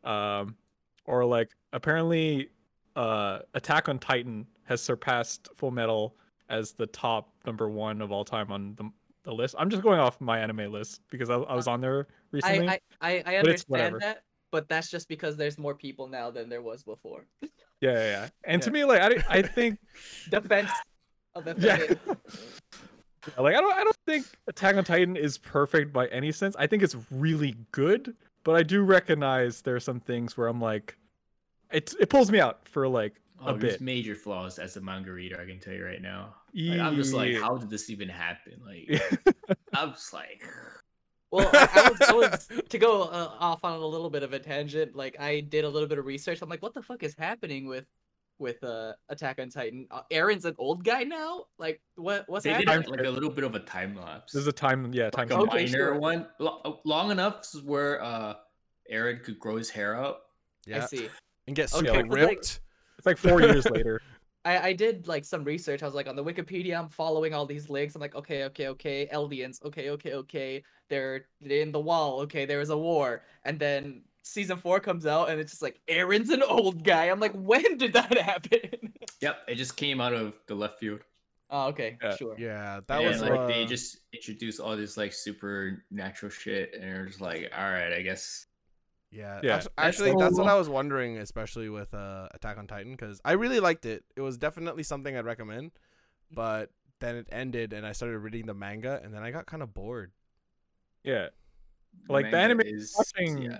[0.04, 0.56] um,
[1.04, 2.48] or like apparently,
[2.96, 6.16] uh, Attack on Titan has surpassed Full Metal
[6.48, 8.90] as the top number one of all time on the
[9.24, 9.54] the list.
[9.58, 12.68] I'm just going off my anime list because I, I was on there recently.
[12.68, 16.62] I, I, I, understand that, but that's just because there's more people now than there
[16.62, 17.26] was before.
[17.40, 17.48] yeah,
[17.80, 18.28] yeah, yeah.
[18.44, 19.78] And to me, like I, I think,
[20.30, 20.70] Defense
[21.34, 22.12] of the yeah,
[23.38, 26.56] like I don't, I don't think Attack on Titan is perfect by any sense.
[26.58, 30.60] I think it's really good, but I do recognize there are some things where I'm
[30.60, 30.96] like,
[31.72, 33.80] it it pulls me out for like Oh, a there's bit.
[33.80, 35.40] major flaws as a manga reader.
[35.40, 36.36] I can tell you right now.
[36.54, 38.60] Like, I'm just like, how did this even happen?
[38.64, 39.02] Like,
[39.74, 40.40] I'm just like,
[41.32, 44.32] Well, I, I, was, I was to go uh, off on a little bit of
[44.34, 44.94] a tangent.
[44.94, 46.42] Like I did a little bit of research.
[46.42, 47.86] I'm like, what the fuck is happening with
[48.38, 49.86] with uh, Attack on Titan?
[49.90, 51.46] Uh, Eren's an old guy now.
[51.58, 52.90] Like what what's they did happening?
[52.90, 54.34] like a little bit of a time lapse.
[54.34, 55.28] There's a time, yeah, time.
[55.28, 55.48] like a skip.
[55.48, 55.98] Okay, minor sure.
[55.98, 58.34] one, lo- long enough where uh,
[58.90, 60.18] Aaron could grow his hair out.
[60.72, 61.08] I see.
[61.46, 62.60] And get Okay, super but, like- ripped.
[62.98, 64.00] It's like four years later.
[64.44, 65.82] I, I did like some research.
[65.82, 66.76] I was like on the Wikipedia.
[66.78, 67.94] I'm following all these links.
[67.94, 69.08] I'm like, okay, okay, okay.
[69.12, 69.62] Eldians.
[69.64, 70.64] Okay, okay, okay.
[70.88, 72.20] They're in the wall.
[72.22, 73.22] Okay, there is a war.
[73.44, 77.04] And then season four comes out, and it's just like Eren's an old guy.
[77.06, 78.92] I'm like, when did that happen?
[79.20, 81.00] Yep, it just came out of the left field.
[81.50, 82.16] oh, okay, Yeah.
[82.16, 82.34] sure.
[82.38, 86.82] Yeah, that and was like they uh, just introduced all this like supernatural shit, and
[86.82, 88.46] they're just like, all right, I guess.
[89.12, 90.46] Yeah, Yeah, actu- that's actually, that's what.
[90.48, 94.04] I was wondering, especially with uh, Attack on Titan, because I really liked it.
[94.16, 95.72] It was definitely something I'd recommend,
[96.30, 99.62] but then it ended, and I started reading the manga, and then I got kind
[99.62, 100.12] of bored.
[101.04, 101.28] Yeah,
[102.08, 103.58] Like, the anime is watching- yeah.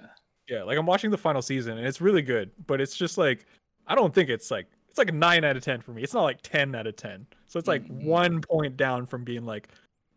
[0.49, 0.63] yeah.
[0.63, 3.45] Like I'm watching the final season, and it's really good, but it's just like
[3.87, 6.03] I don't think it's like it's like a nine out of ten for me.
[6.03, 7.27] It's not like ten out of ten.
[7.49, 8.05] So it's like Mhm.
[8.05, 9.69] one point down from being like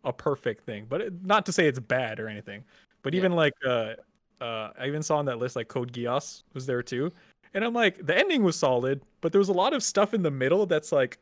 [0.04, 0.86] a perfect thing.
[0.88, 2.64] But it, not to say it's bad or anything.
[3.02, 3.20] But Yeah.
[3.20, 3.96] even like uh,
[4.42, 7.12] uh, I even saw on that list like Code Geass was there too,
[7.54, 10.24] and I'm like the ending was solid, but there was a lot of stuff in
[10.24, 11.18] the middle that's like.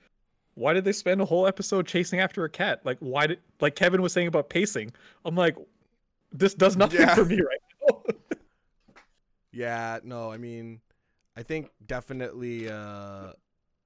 [0.56, 2.82] Why did they spend a whole episode chasing after a cat?
[2.84, 4.92] Like, why did like Kevin was saying about pacing?
[5.26, 5.56] I'm like,
[6.32, 7.16] this does nothing Yeah.
[7.16, 8.04] for me right now.
[9.52, 10.82] Yeah, no, I mean,
[11.38, 13.34] I think definitely uh,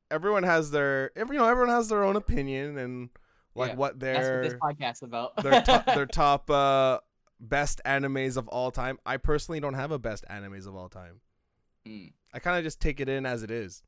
[0.09, 3.09] everyone has their, every, you know, everyone has their own opinion and
[3.55, 5.35] like Yeah, what That's what their this podcast's about.
[5.43, 6.99] their top, their top uh,
[7.39, 8.97] best animes of all time.
[9.05, 11.21] I personally don't have a best animes of all time.
[11.87, 12.11] Mm.
[12.33, 13.83] I kind of just take it in as it is.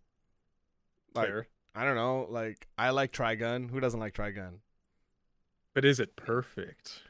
[1.15, 1.47] Like, Fair.
[1.75, 2.27] I don't know.
[2.29, 3.69] Like I like Trigun.
[3.69, 4.59] Who doesn't like Trigun?
[5.73, 7.03] But is it perfect?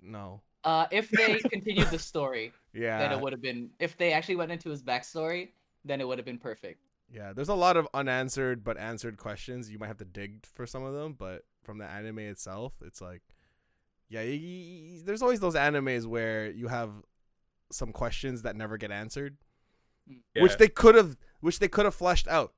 [0.00, 0.42] No.
[0.64, 2.98] Uh, if they continued the story, Yeah.
[2.98, 3.70] then it would have been.
[3.78, 5.50] If they actually went into his backstory,
[5.84, 6.80] then it would have been perfect.
[7.12, 7.32] Yeah.
[7.32, 9.70] There's a lot of unanswered but answered questions.
[9.70, 13.00] You might have to dig for some of them, but from the anime itself, it's
[13.00, 13.22] like,
[14.08, 15.02] yeah.
[15.04, 16.90] there's always those animes where you have
[17.70, 19.36] some questions that never get answered,
[20.10, 20.18] mm.
[20.42, 22.52] which they could have, which they could have fleshed out.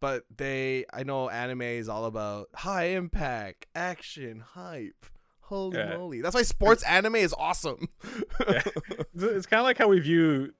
[0.00, 5.06] But they, I know anime is all about high impact, action, hype.
[5.40, 5.96] Holy Yeah.
[5.96, 6.20] moly!
[6.20, 7.88] That's why sports anime is awesome.
[8.48, 8.62] Yeah.
[9.12, 10.54] It's, it's kind of like how we view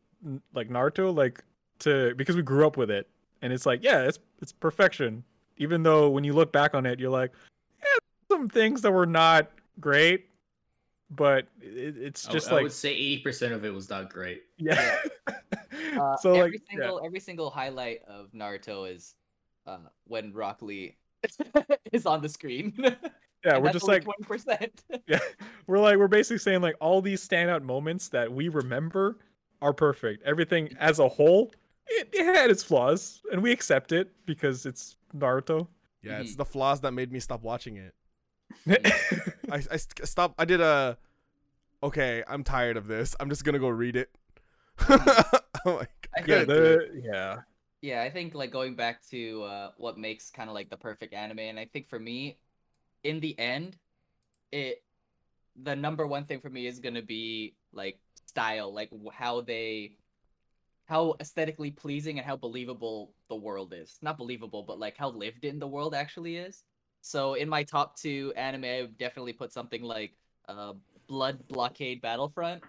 [0.53, 1.43] like Naruto, like
[1.81, 3.09] to because we grew up with it,
[3.43, 5.25] and it's like, yeah, it's it's perfection.
[5.57, 7.33] Even though when you look back on it, you're like,
[7.79, 9.49] yeah, some things that were not
[9.81, 10.27] great,
[11.11, 14.11] but it, it's I- just I, like, would say eighty percent of it was not
[14.11, 14.43] great.
[14.59, 14.97] yeah.
[15.99, 16.77] Uh, so every like, yeah.
[16.77, 19.15] single every single highlight of Naruto is
[19.67, 20.97] uh, when Rock Lee
[21.93, 22.75] is on the screen.
[23.45, 24.83] yeah, we're just like, twenty percent.
[25.07, 25.19] yeah,
[25.67, 29.19] we're like, we're basically saying like all these standout moments that we remember
[29.63, 30.23] are perfect.
[30.25, 31.53] Everything as a whole,
[31.87, 35.67] it, it had its flaws, and we accept it because it's Naruto.
[36.03, 37.77] yeah, it's the flaws that made me stop watching
[38.67, 39.35] it.
[39.53, 40.35] I, I st- stopped.
[40.39, 40.97] I did a.
[41.83, 43.17] Okay, I'm tired of this.
[43.21, 44.11] I'm just gonna go read it.
[44.89, 44.99] I'm
[45.77, 46.93] like, I I think- yeah, couldn't do it.
[46.95, 47.37] the, yeah,
[47.83, 51.15] Yeah, I think like going back to uh, what makes kind of like the perfect
[51.15, 52.39] anime, and I think for me,
[53.05, 53.77] in the end,
[54.53, 54.83] it
[55.63, 59.97] the number one thing for me is gonna be like style, like how they,
[60.87, 63.99] how aesthetically pleasing and how believable the world is.
[64.03, 66.63] Not believable, but like how lived in the world actually is.
[67.01, 70.13] So in my top two anime, I would definitely put something like
[70.49, 70.75] uh,
[71.07, 72.63] Blood Blockade Battlefront.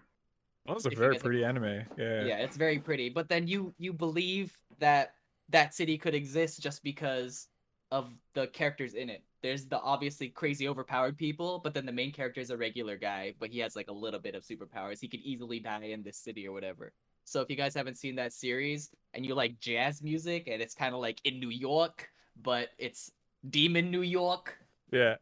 [0.66, 1.86] That was a very pretty anime.
[1.98, 2.26] Yeah.
[2.26, 3.10] Yeah, it's very pretty.
[3.10, 5.16] But then you you believe that
[5.50, 7.48] that city could exist just because
[7.92, 9.24] of the characters in it.
[9.42, 13.34] There's the obviously crazy overpowered people, but then the main character is a regular guy,
[13.40, 15.00] but he has like a little bit of superpowers.
[15.00, 16.94] He could easily die in this city or whatever.
[17.26, 20.76] So if you guys haven't seen that series and you like jazz music and it's
[20.76, 22.10] kind of like in New York,
[22.42, 23.12] but it's
[23.50, 24.58] demon New York,
[24.92, 25.16] Yeah.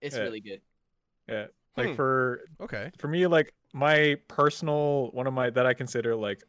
[0.00, 0.22] it's Yeah.
[0.22, 0.60] really good.
[1.28, 1.46] Yeah.
[1.76, 1.94] Like Hmm.
[1.94, 2.90] for Okay.
[2.98, 6.42] for me, like my personal one of my that I consider like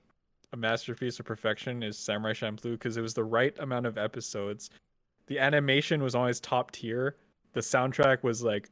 [0.53, 4.69] a masterpiece of perfection is Samurai Champloo because it was the right amount of episodes.
[5.27, 7.15] The animation was always top tier.
[7.53, 8.69] The soundtrack was like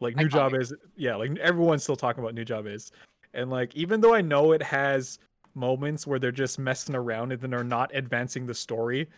[0.00, 2.92] like Nujabes yeah, like everyone's still talking about Nujabes.
[3.34, 5.18] And like even though I know it has
[5.54, 9.08] moments where they're just messing around and then are not advancing the story,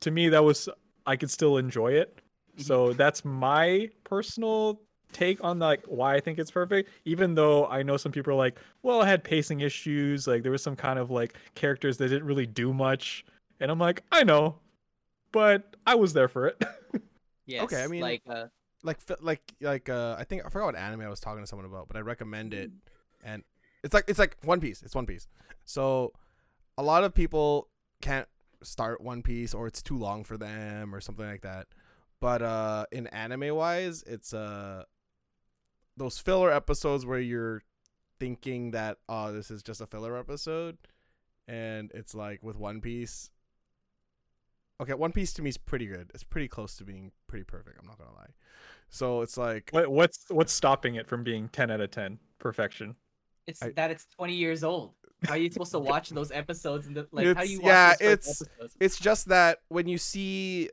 [0.00, 0.68] to me that was
[1.06, 2.20] I could still enjoy it.
[2.56, 4.80] So that's my personal
[5.12, 6.90] take on like why I think it's perfect.
[7.04, 10.52] Even though I know some people are like, well, I had pacing issues, like there
[10.52, 13.24] was some kind of like characters that didn't really do much.
[13.60, 14.56] And I'm like, I know,
[15.32, 16.62] but I was there for it.
[17.46, 17.82] Yes, Okay.
[17.84, 18.46] I mean- like uh,
[18.82, 21.66] Like like like uh I think I forgot what anime I was talking to someone
[21.66, 22.70] about, but I recommend it
[23.22, 23.42] and
[23.82, 24.82] it's like it's like One Piece.
[24.82, 25.28] It's One Piece.
[25.66, 26.12] So
[26.78, 27.68] a lot of people
[28.00, 28.26] can't
[28.62, 31.66] start One Piece or it's too long for them or something like that.
[32.20, 34.84] But uh in anime wise, it's uh
[35.96, 37.62] those filler episodes where you're
[38.18, 40.78] thinking that oh this is just a filler episode
[41.48, 43.30] and it's like with One Piece
[44.80, 46.10] Okay, One Piece to me is pretty good.
[46.14, 48.30] It's pretty close to being pretty perfect, I'm not going to lie.
[48.90, 52.96] So it's like what, what's what's stopping it from being 10 out of 10 perfection?
[53.46, 54.92] it's I- that it's 20 years old.
[55.24, 56.86] How are you supposed to watch those episodes?
[56.86, 58.76] And the, like, how do you watch yeah, those it's- episodes?
[58.80, 60.70] it's just that when you see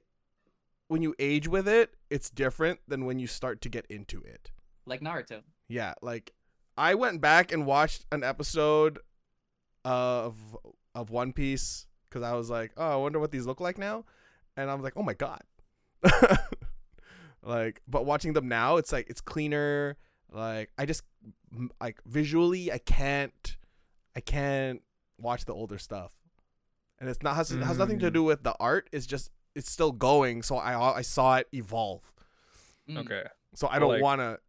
[0.92, 4.52] when you age with it, it's different than when you start to get into it.
[4.86, 5.42] like Naruto.
[5.68, 6.34] Yeah, like
[6.78, 9.00] I went back and watched an episode
[9.86, 10.36] of
[10.94, 14.04] of One Piece because I was like, oh, I wonder what these look like now,
[14.58, 15.42] and I was like, oh my god.
[17.44, 19.98] like, but watching them now, it's like it's cleaner.
[20.32, 21.04] Like I just
[21.80, 23.58] like visually, I can't,
[24.16, 24.82] I can't
[25.18, 26.12] watch the older stuff,
[27.00, 28.14] and it's not has, it has nothing to Mm.
[28.14, 28.90] do with the art.
[28.92, 30.42] It's just it's still going.
[30.44, 32.10] So I I saw it evolve.
[32.90, 33.00] Mm.
[33.00, 33.24] Okay.
[33.56, 34.40] So I don't like- want to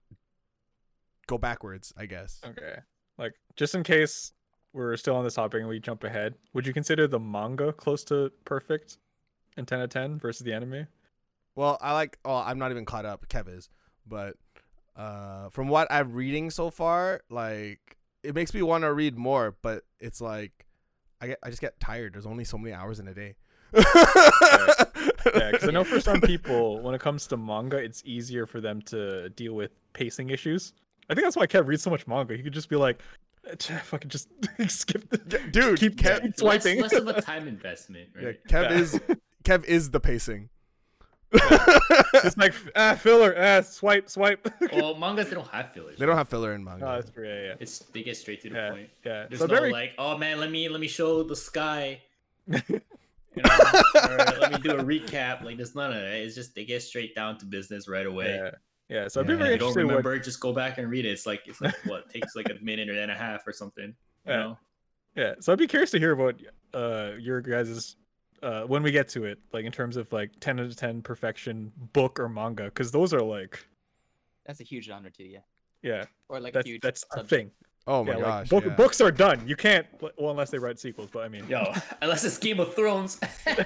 [1.27, 1.93] go backwards.
[1.97, 2.41] I guess.
[2.45, 2.77] Okay.
[3.19, 4.33] Like just in case
[4.73, 8.05] we're still on this topic and we jump ahead, would you consider the manga close
[8.05, 8.99] to perfect
[9.57, 10.87] in 10 out of 10 versus the anime?
[11.55, 12.19] Well, I like.
[12.25, 13.29] Oh, I'm not even caught up.
[13.29, 13.69] Kev is,
[14.07, 14.37] but
[14.97, 19.55] uh, from what I'm reading so far, like it makes me want to read more.
[19.61, 20.67] But it's like
[21.21, 22.15] I get, I just get tired.
[22.15, 23.35] There's only so many hours in a day.
[23.75, 28.61] Yeah, because I know for some people, when it comes to manga, it's easier for
[28.61, 30.73] them to deal with pacing issues.
[31.09, 32.37] I think that's why Kev reads so much manga.
[32.37, 33.01] He could just be like,
[33.59, 34.29] fucking just
[34.69, 36.81] skip the Yeah, dude, keep, Kev- keep Less, swiping.
[36.83, 38.33] less of a time investment, Yeah.
[38.49, 38.79] Kev Yeah.
[38.79, 39.01] is
[39.45, 40.49] Kev is the pacing.
[41.35, 44.47] it's like ah filler, ah swipe, swipe.
[44.73, 45.99] well, mangas they don't have fillers.
[45.99, 46.87] they don't have filler in manga.
[46.87, 47.27] oh, that's true.
[47.27, 48.71] Yeah, yeah, It's they get straight to the yeah.
[48.71, 48.91] point.
[49.05, 49.27] yeah.
[49.29, 52.01] There's So no very like, oh man, let me let me show the sky.
[53.35, 53.51] You know,
[53.95, 55.43] or let me do a recap.
[55.43, 56.13] Like there's none of that.
[56.13, 58.37] It's just they get straight down to business right away.
[58.43, 58.51] yeah,
[58.89, 59.09] yeah.
[59.09, 59.39] So I'd be Yeah.
[59.39, 59.85] And very if you don't interested.
[59.87, 61.11] What, remember, just go back and read it.
[61.11, 63.95] It's like it's like what takes like a minute and a half or something.
[64.27, 64.37] You Yeah.
[64.37, 64.59] know?
[65.15, 66.41] Yeah, so I'd be curious to hear about
[66.75, 67.97] uh your guys's
[68.43, 71.01] uh when we get to it, like in terms of like ten out of ten
[71.03, 73.65] perfection book or manga, because those are like
[74.47, 75.39] That's a huge genre too, yeah.
[75.83, 77.51] yeah, Or like a that's huge that's a thing.
[77.87, 78.27] Oh my yeah, gosh.
[78.27, 78.75] like book, yeah.
[78.75, 79.47] books are done.
[79.47, 82.75] You can't well unless they write sequels, but I mean Yo, unless it's Game of
[82.75, 83.19] Thrones.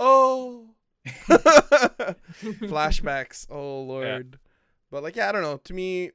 [0.00, 0.66] oh.
[2.62, 3.46] Flashbacks.
[3.50, 4.38] Oh lord.
[4.90, 5.58] But like yeah, I don't know.
[5.64, 6.10] To me,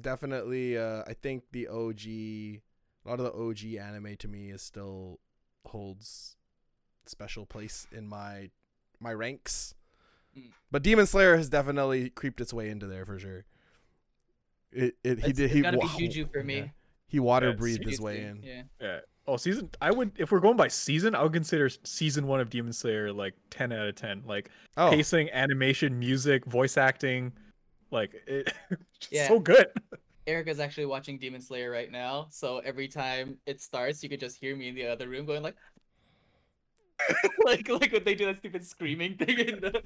[0.00, 2.60] definitely uh I think the OG a
[3.08, 5.20] lot of the OG anime to me is still
[5.66, 6.36] holds
[7.06, 8.50] special place in my
[9.00, 9.74] my ranks.
[10.36, 10.50] Mm.
[10.70, 13.44] But Demon Slayer has definitely creeped its way into there for sure.
[14.72, 16.56] It it he It's- did it's he gotta be Juju for me.
[16.58, 16.66] yeah.
[17.08, 18.42] He water Yeah, breathed his way in.
[18.42, 18.62] Yeah.
[18.80, 18.98] yeah.
[19.28, 22.50] Oh, season I would if we're going by season, I would consider season one of
[22.50, 24.22] Demon Slayer like ten out of ten.
[24.26, 27.32] Like Oh, pacing, animation, music, voice acting,
[27.90, 29.28] like it, it's Yeah.
[29.28, 29.66] so good.
[30.28, 34.36] Erica's actually watching Demon Slayer right now, so every time it starts, you could just
[34.36, 35.54] hear me in the other room going like,
[37.44, 39.82] like like when they do that stupid screaming thing in the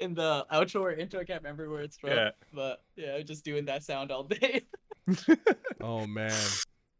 [0.00, 1.20] in the outro or intro.
[1.20, 2.30] I can't remember where it's from, Yeah.
[2.52, 4.62] but yeah, just doing that sound all day.
[5.80, 6.32] oh man.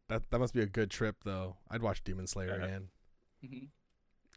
[0.09, 1.57] That that must be a good trip though.
[1.71, 2.65] I'd watch Demon Slayer Yeah.
[2.67, 2.89] again.
[3.45, 3.69] Mhm.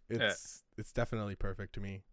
[0.10, 2.04] It's it's definitely perfect to me.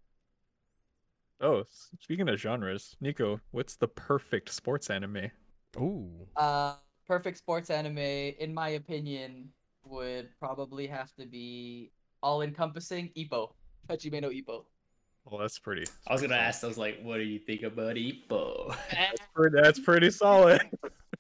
[1.41, 1.65] Oh,
[2.01, 5.31] speaking of genres, Nico, what's the perfect sports anime?
[5.79, 6.27] Ooh.
[6.37, 6.75] Uh,
[7.07, 9.51] perfect sports anime, in my opinion,
[9.85, 11.93] would probably have to be
[12.23, 13.55] all-encompassing Ippo.
[13.89, 14.67] Hajime no Ippo.
[15.25, 15.83] Well, that's pretty.
[16.07, 16.49] I was pretty gonna solid.
[16.49, 16.65] ask.
[16.65, 20.61] I was like, "What do you think about Ippo?" That's pretty, that's pretty solid.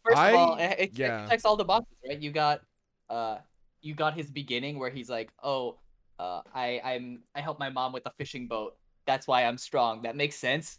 [0.05, 1.24] First I- of all, it, it, yeah.
[1.26, 2.18] it checks all the boxes, right?
[2.18, 2.62] You got,
[3.09, 3.38] uh,
[3.82, 5.78] you got his beginning where he's like, "Oh,
[6.18, 8.76] uh, I I'm I help my mom with a fishing boat.
[9.07, 10.03] That's why I'm strong.
[10.03, 10.78] That makes sense.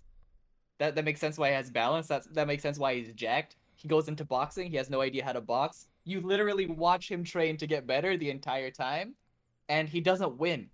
[0.80, 2.07] That that makes sense why he has balance.
[2.07, 3.55] That's that makes sense why he's jacked.
[3.76, 4.69] He goes into boxing.
[4.69, 5.88] He has no idea how to box.
[6.03, 9.15] You literally watch him train to get better the entire time,
[9.69, 10.69] and he doesn't win.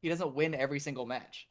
[0.00, 1.48] He doesn't win every single match."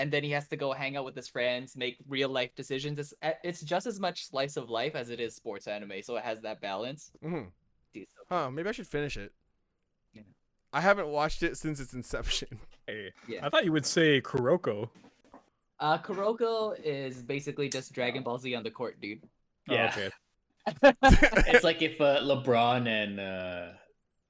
[0.00, 2.98] And then he has to go hang out with his friends, make real life decisions.
[2.98, 6.16] It's uh, it's just as much slice of life as it is sports anime, so
[6.16, 7.10] it has that balance.
[7.22, 7.42] hmm
[7.92, 8.50] Dude, so- Huh.
[8.50, 9.32] Maybe I should finish it.
[10.14, 10.22] Yeah.
[10.72, 12.58] I haven't watched it since its inception.
[12.86, 13.44] Hey, Yeah.
[13.46, 14.88] I thought you would say Kuroko.
[15.78, 19.20] Uh, Kuroko is basically just Dragon Ball Z on the court, dude.
[19.68, 19.92] Oh, Yeah.
[19.94, 20.10] okay.
[21.52, 23.66] it's like if uh, LeBron and uh,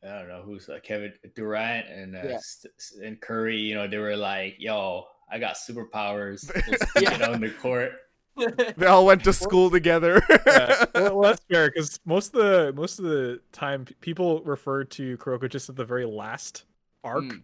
[0.07, 2.39] I don't know who's uh, Kevin Durant and uh, Yeah.
[2.41, 7.19] St- St- and Curry, you know, they were like, "Yo, I got superpowers." We'll stick
[7.19, 7.31] Yeah.
[7.31, 7.93] on the court.
[8.77, 10.23] they all went to school together.
[10.47, 14.85] Yeah, well, well, that's fair because most of the most of the time people refer
[14.85, 16.65] to Kuroko just at the very last
[17.05, 17.43] arc, Mm.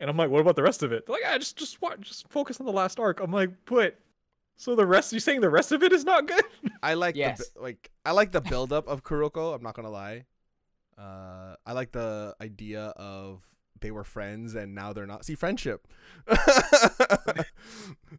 [0.00, 1.06] and I'm like, what about the rest of it?
[1.06, 3.20] They're like, ah, just just watch, just focus on the last arc.
[3.20, 3.98] I'm like, but
[4.56, 5.12] so the rest?
[5.12, 6.44] you're saying the rest of it is not good?
[6.82, 7.48] I like the Yes.
[7.50, 9.54] bu- like I like the buildup of Kuroko.
[9.54, 10.24] I'm not gonna lie.
[10.96, 13.42] Uh, I like the idea of
[13.82, 15.24] they were friends and now they're not.
[15.24, 15.86] See, friendship.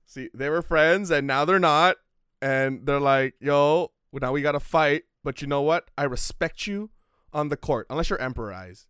[0.05, 1.97] See, they were friends and now they're not,
[2.41, 5.89] and they're like, "Yo, well, now we gotta fight." But you know what?
[5.97, 6.89] I respect you
[7.31, 8.87] on the court, unless you're Emperor Eyes.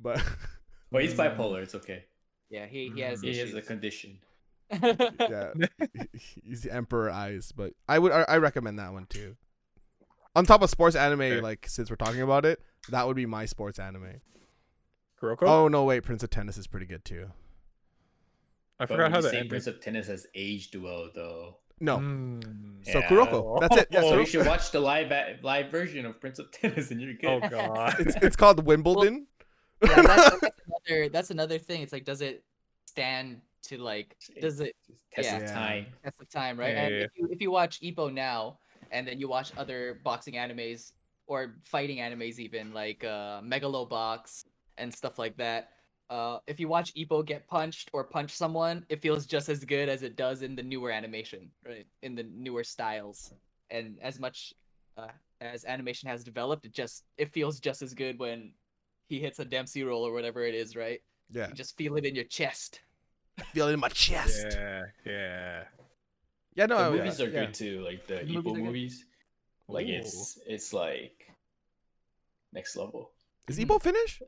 [0.00, 0.22] But
[0.90, 1.62] But he's bipolar.
[1.62, 2.04] It's okay.
[2.50, 2.98] yeah, he he mm-hmm.
[3.00, 4.18] has He has a condition.
[4.70, 5.52] yeah,
[6.42, 7.52] he's the Emperor Eyes.
[7.52, 9.36] But I would I, I recommend that one too.
[10.36, 11.40] On top of sports anime, Okay.
[11.40, 12.60] like since we're talking about it,
[12.90, 14.20] that would be my sports anime.
[15.20, 15.42] Kuroko.
[15.42, 17.30] Oh no, wait, Prince of Tennis is pretty good too.
[18.80, 19.50] I But forgot how the say ending.
[19.50, 21.56] Prince of Tennis has aged well, though.
[21.80, 22.84] No, Mm.
[22.90, 23.08] so Yeah.
[23.08, 23.60] Kuroko.
[23.60, 23.88] That's it.
[23.90, 25.12] Yeah, So so you should watch the live
[25.42, 27.42] live version of Prince of Tennis, and you're good.
[27.44, 27.94] Oh god.
[27.98, 29.26] it's it's called Wimbledon.
[29.82, 30.56] yeah, that's, that's
[30.88, 31.82] another that's another thing.
[31.82, 32.44] It's like, does it
[32.86, 34.74] stand to like, does it
[35.12, 35.38] Test yeah.
[35.38, 35.86] of time.
[36.04, 36.74] test of time, right?
[36.74, 38.58] Yeah, and yeah, if you if you watch Ippo now,
[38.92, 40.92] and then you watch other boxing animes
[41.26, 44.44] or fighting animes, even like uh, Megalobox
[44.78, 45.70] and stuff like that.
[46.10, 49.88] Uh, if you watch Ippo get punched or punch someone, it feels just as good
[49.90, 51.86] as it does in the newer animation, right?
[52.02, 53.34] In the newer styles,
[53.70, 54.54] and as much
[54.96, 55.08] uh,
[55.42, 58.52] as animation has developed, it just it feels just as good when
[59.08, 61.00] he hits a Dempsey roll or whatever it is, right?
[61.30, 62.80] Yeah, You just feel it in your chest.
[63.52, 64.46] feel it in my chest.
[64.50, 65.64] Yeah, yeah.
[66.54, 67.44] Yeah, no, the I- movies yeah, are yeah.
[67.44, 69.04] good too, like the The movies Ippo are movies.
[69.68, 69.90] Like Ooh.
[69.92, 71.30] it's it's like
[72.52, 73.10] next level.
[73.46, 74.22] Is Ippo finished?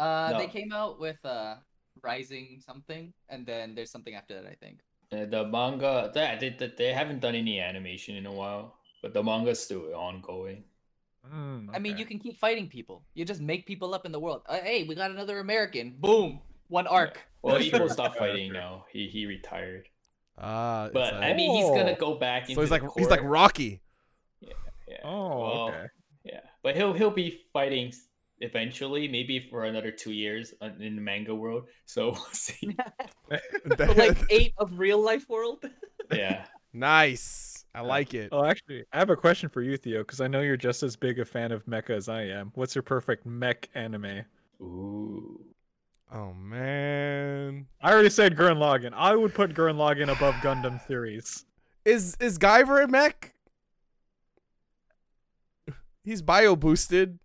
[0.00, 1.56] Uh, they came out with uh
[2.02, 4.80] Rising something, and then there's something after that, I think.
[5.12, 9.12] Uh, the manga, they, they they they haven't done any animation in a while, but
[9.12, 10.64] the manga's still ongoing.
[11.28, 13.04] Mm, I mean, you can keep fighting people.
[13.12, 14.40] You just make people up in the world.
[14.48, 15.96] Uh, hey, we got another American.
[16.00, 16.40] Boom,
[16.72, 17.20] one arc.
[17.42, 17.88] Well, he Ippo true.
[17.90, 18.58] stopped fighting true.
[18.58, 18.86] now.
[18.88, 19.88] He he retired.
[20.38, 22.00] Ah, it's But a- I mean, he's gonna Oh.
[22.00, 23.20] go back into so he's like the he's like.
[23.22, 23.82] Rocky.
[24.40, 25.04] Yeah.
[25.04, 25.86] Oh, well, okay.
[26.24, 28.08] Yeah, but he'll he'll be fighting s-
[28.40, 31.64] eventually, maybe for another two years uh, in the manga world.
[31.86, 32.76] So we'll see.
[33.78, 35.64] Like eight of real life world.
[36.12, 36.46] yeah.
[36.72, 37.64] nice.
[37.72, 38.30] I like it.
[38.32, 40.96] Oh, actually, I have a question for you, Theo, because I know you're just as
[40.96, 42.50] big a fan of mecha as I am.
[42.56, 44.22] What's your perfect mech anime?
[44.60, 45.40] Ooh.
[46.12, 47.66] Oh man.
[47.80, 48.92] I already said Gurren Lagann.
[48.94, 51.44] I would put Gurren Lagann above Gundam series.
[51.84, 53.32] Is is Guyver a mech?
[56.02, 57.20] He's bio boosted.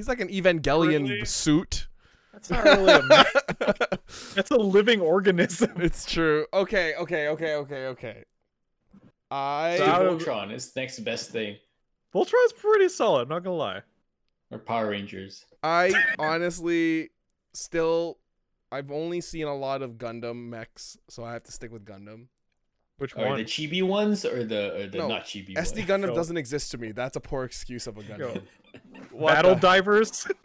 [0.00, 1.24] He's like an Evangelion Really?
[1.26, 1.86] suit.
[2.32, 3.26] That's not really a mech.
[4.34, 5.72] That's a living organism.
[5.76, 6.46] it's true.
[6.54, 8.24] Okay, okay, okay, okay, okay.
[9.30, 11.56] I So Dude, Voltron is next best thing.
[12.14, 13.82] Voltron's pretty solid, not gonna lie.
[14.50, 15.44] Or Power Rangers.
[15.62, 17.10] I honestly
[17.52, 18.16] still
[18.72, 22.28] I've only seen a lot of Gundam mechs, so I have to stick with Gundam.
[22.96, 23.38] Which Or one?
[23.38, 25.72] the chibi ones or the or the No, not chibi ones?
[25.72, 25.90] SD ones?
[25.90, 26.14] Gundam Yo.
[26.14, 26.92] doesn't exist to me.
[26.92, 28.18] That's a poor excuse of a Gundam.
[28.36, 28.42] Yo.
[29.12, 30.26] What Battle the- Divers.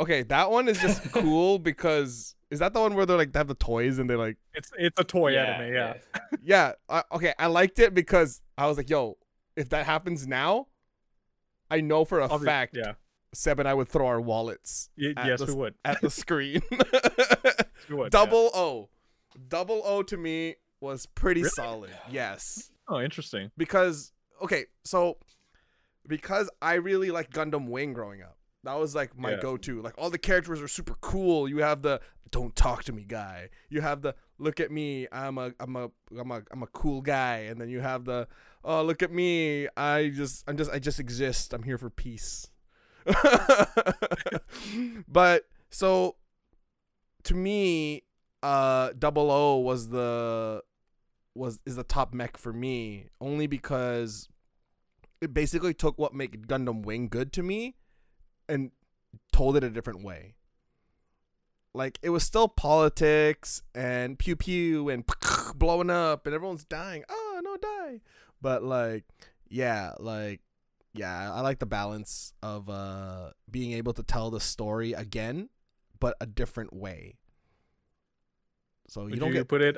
[0.00, 3.38] Okay, that one is just cool because is that the one where they're like they
[3.38, 5.94] have the toys and they're like it's it's a toy anime, yeah.
[6.42, 9.18] yeah I, okay I liked it because I was like yo
[9.54, 10.66] if that happens now
[11.70, 12.94] I know for a Obvi- fact Yeah.
[13.34, 15.74] Seb and I would throw our wallets Y- At yes, the we would.
[15.84, 16.60] at the screen
[17.88, 18.04] We would.
[18.06, 18.08] yeah.
[18.10, 18.88] double O
[19.46, 21.50] Double O to me was pretty Really?
[21.50, 21.90] solid.
[22.10, 22.72] Yes.
[22.88, 23.52] Oh, interesting.
[23.56, 25.18] because okay, so
[26.06, 28.36] because I really like Gundam Wing growing up.
[28.64, 29.40] That was like my Yeah.
[29.40, 29.82] go-to.
[29.82, 31.48] Like all the characters are super cool.
[31.48, 32.00] You have the
[32.30, 33.50] "Don't talk to me" guy.
[33.68, 37.02] You have the "Look at me, I'm a I'm a I'm a I'm a cool
[37.02, 38.26] guy," and then you have the
[38.64, 41.52] "Oh look at me, I just I'm just I just exist.
[41.52, 42.48] I'm here for peace."
[45.08, 46.16] but so
[47.24, 48.02] to me,
[48.42, 50.62] uh, Double O was the
[51.34, 54.28] was is the top mech for me only because
[55.24, 57.76] it basically took what made Gundam Wing good to me
[58.46, 58.70] and
[59.32, 60.34] told it a different way.
[61.72, 65.04] Like it was still politics and pew pew and
[65.56, 67.04] blowing up and everyone's dying.
[67.08, 68.00] Oh no, die!
[68.40, 69.04] But like,
[69.48, 70.40] yeah, like
[70.92, 75.48] yeah, I like the balance of uh being able to tell the story again,
[75.98, 77.16] but a different way.
[78.88, 79.76] So you Would don't you get put it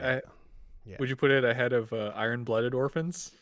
[0.84, 0.97] Yeah.
[0.99, 3.32] Would you put it ahead of uh, Iron Blooded Orphans?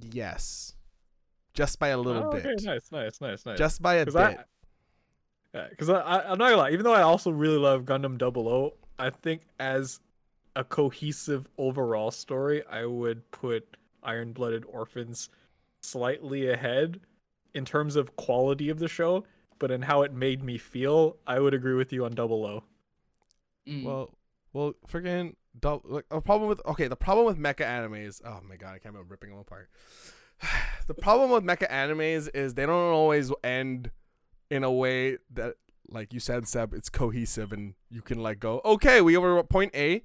[0.00, 0.74] Yes,
[1.52, 2.46] just by a little Oh, bit.
[2.46, 3.58] Okay, nice, nice, nice, nice.
[3.58, 4.14] just by a bit.
[4.14, 4.34] Because
[5.52, 6.70] I, because I, I, I'm not gonna lie.
[6.70, 10.00] Even though I also really love Gundam Double O, I think as
[10.56, 15.28] a cohesive overall story, I would put Iron Blooded Orphans
[15.82, 17.00] slightly ahead
[17.54, 19.24] in terms of quality of the show,
[19.58, 22.64] but in how it made me feel, I would agree with you on Double O.
[23.68, 23.84] Mm.
[23.84, 24.10] Well,
[24.52, 26.88] well, freaking dou- like a problem with okay.
[26.88, 28.20] The problem with mecha animes.
[28.24, 29.70] Oh my god, I can't remember ripping them apart.
[30.86, 33.90] the problem with mecha animes is they don't always end
[34.50, 35.54] in a way that,
[35.88, 39.48] like you said, Seb, it's cohesive and you can like go, okay, we were at
[39.48, 40.02] point A,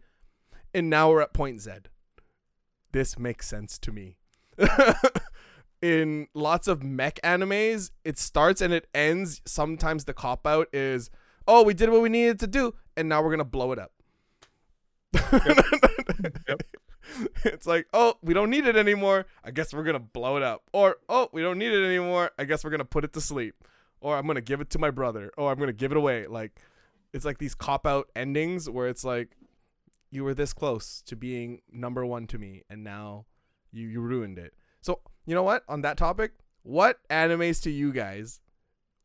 [0.74, 1.72] and now we're at point Z.
[2.92, 4.18] This makes sense to me.
[5.82, 9.42] in lots of mech animes, it starts and it ends.
[9.46, 11.10] Sometimes the cop out is,
[11.48, 13.92] oh, we did what we needed to do, and now we're gonna blow it up.
[15.32, 16.62] Yep.
[17.44, 19.26] It's like, oh, we don't need it anymore.
[19.44, 20.70] I guess we're gonna blow it up.
[20.74, 22.30] Or, oh, we don't need it anymore.
[22.38, 23.56] I guess we're gonna put it to sleep.
[24.00, 25.32] Or I'm gonna give it to my brother.
[25.36, 26.28] Or I'm gonna give it away.
[26.28, 26.62] Like,
[27.12, 29.36] it's like these cop out endings where it's like,
[30.12, 33.26] you were this close to being number one to me, and now
[33.72, 34.54] you you ruined it.
[34.82, 35.64] So you know what?
[35.68, 38.40] On that topic, what animes to you guys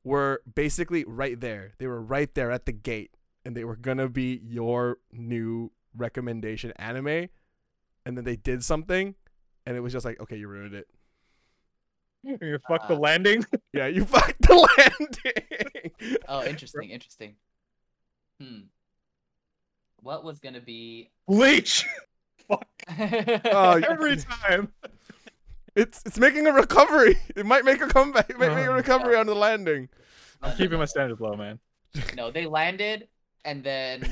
[0.03, 1.72] were basically right there?
[1.79, 6.73] They were right there at the gate, and they were gonna be your new recommendation
[6.77, 7.29] anime,
[8.07, 9.15] and then they did something,
[9.67, 10.87] and it was just like, okay, you ruined it.
[12.41, 13.45] You fuck the Uh, landing.
[13.75, 16.19] Yeah, you fucked the landing.
[16.29, 17.37] Oh, interesting, interesting.
[18.41, 18.61] Hmm.
[20.01, 21.11] What was gonna be?
[21.29, 21.87] Bleach.
[22.49, 22.67] Fuck.
[22.89, 24.73] Oh, Every time.
[25.77, 27.17] It's it's making a recovery.
[27.35, 28.29] It might make a comeback.
[28.31, 28.75] It might make a Oh.
[28.75, 29.89] recovery on the landing.
[30.43, 31.59] i'm Keeping my standards low, man.
[32.17, 33.09] No, they landed
[33.45, 34.03] and then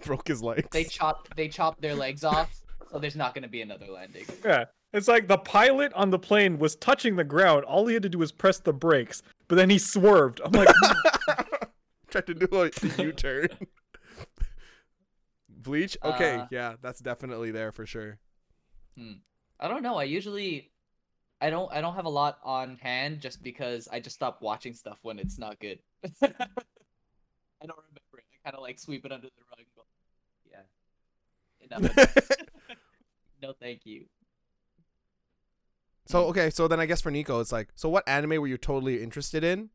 [0.06, 0.68] Broke his legs.
[0.72, 4.24] they chopped they chopped their legs off, so there's not gonna be another landing.
[4.44, 4.64] Yeah.
[4.92, 7.64] It's like the pilot on the plane was touching the ground.
[7.64, 10.40] All he had to do was press the brakes, but then he swerved.
[10.44, 10.68] I'm like,
[12.10, 12.70] Tried to do a
[13.00, 13.46] U turn.
[15.48, 15.96] Bleach?
[16.02, 18.18] Okay, Uh, yeah, that's definitely there for sure.
[19.60, 19.96] I don't know.
[19.96, 20.70] I usually
[21.40, 24.74] I don't I don't have a lot on hand just because I just stop watching
[24.74, 25.78] stuff when it's not good.
[26.22, 26.26] I
[27.66, 28.24] don't remember it.
[28.34, 29.44] I kind of like sweep it under the
[31.70, 31.82] rug.
[31.82, 32.02] But yeah.
[32.02, 32.16] Enough.
[32.16, 32.38] of that.
[33.42, 34.06] no, thank you.
[36.06, 38.58] so okay, so then I guess for Nico, it's like, so what anime were you
[38.58, 39.70] totally interested in,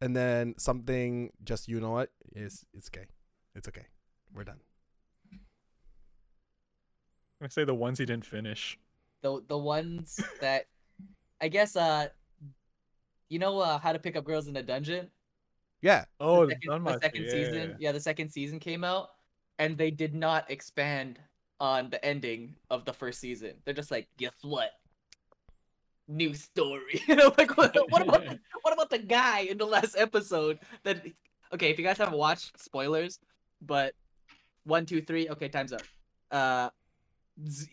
[0.00, 3.06] and then something just you know what is it's okay,
[3.54, 3.86] it's okay,
[4.34, 4.60] we're done.
[7.42, 8.78] I say the ones he didn't finish.
[9.22, 10.66] The the ones that
[11.40, 12.08] I guess uh
[13.28, 15.10] you know uh how to pick up girls in a dungeon?
[15.80, 17.54] Yeah, Oh, the second, the my second yeah, season.
[17.54, 17.74] yeah, yeah.
[17.78, 19.10] Yeah, the second season came out,
[19.58, 21.18] and they did not expand
[21.60, 23.54] on the ending of the first season.
[23.64, 24.70] They're just like, guess what?
[26.06, 27.02] New story.
[27.08, 30.58] you know, like what, what about the, what about the guy in the last episode?
[30.84, 31.04] That
[31.52, 33.18] okay, if you guys haven't watched, spoilers.
[33.60, 33.94] But
[34.64, 35.28] one, two, three.
[35.28, 35.82] Okay, time's up.
[36.30, 36.70] Uh,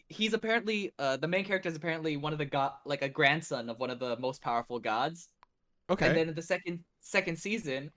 [0.08, 3.70] he's apparently uh the main character is apparently one of the god, like a grandson
[3.70, 5.30] of one of the most powerful gods.
[5.90, 6.08] okay.
[6.08, 7.92] And then in the second second season,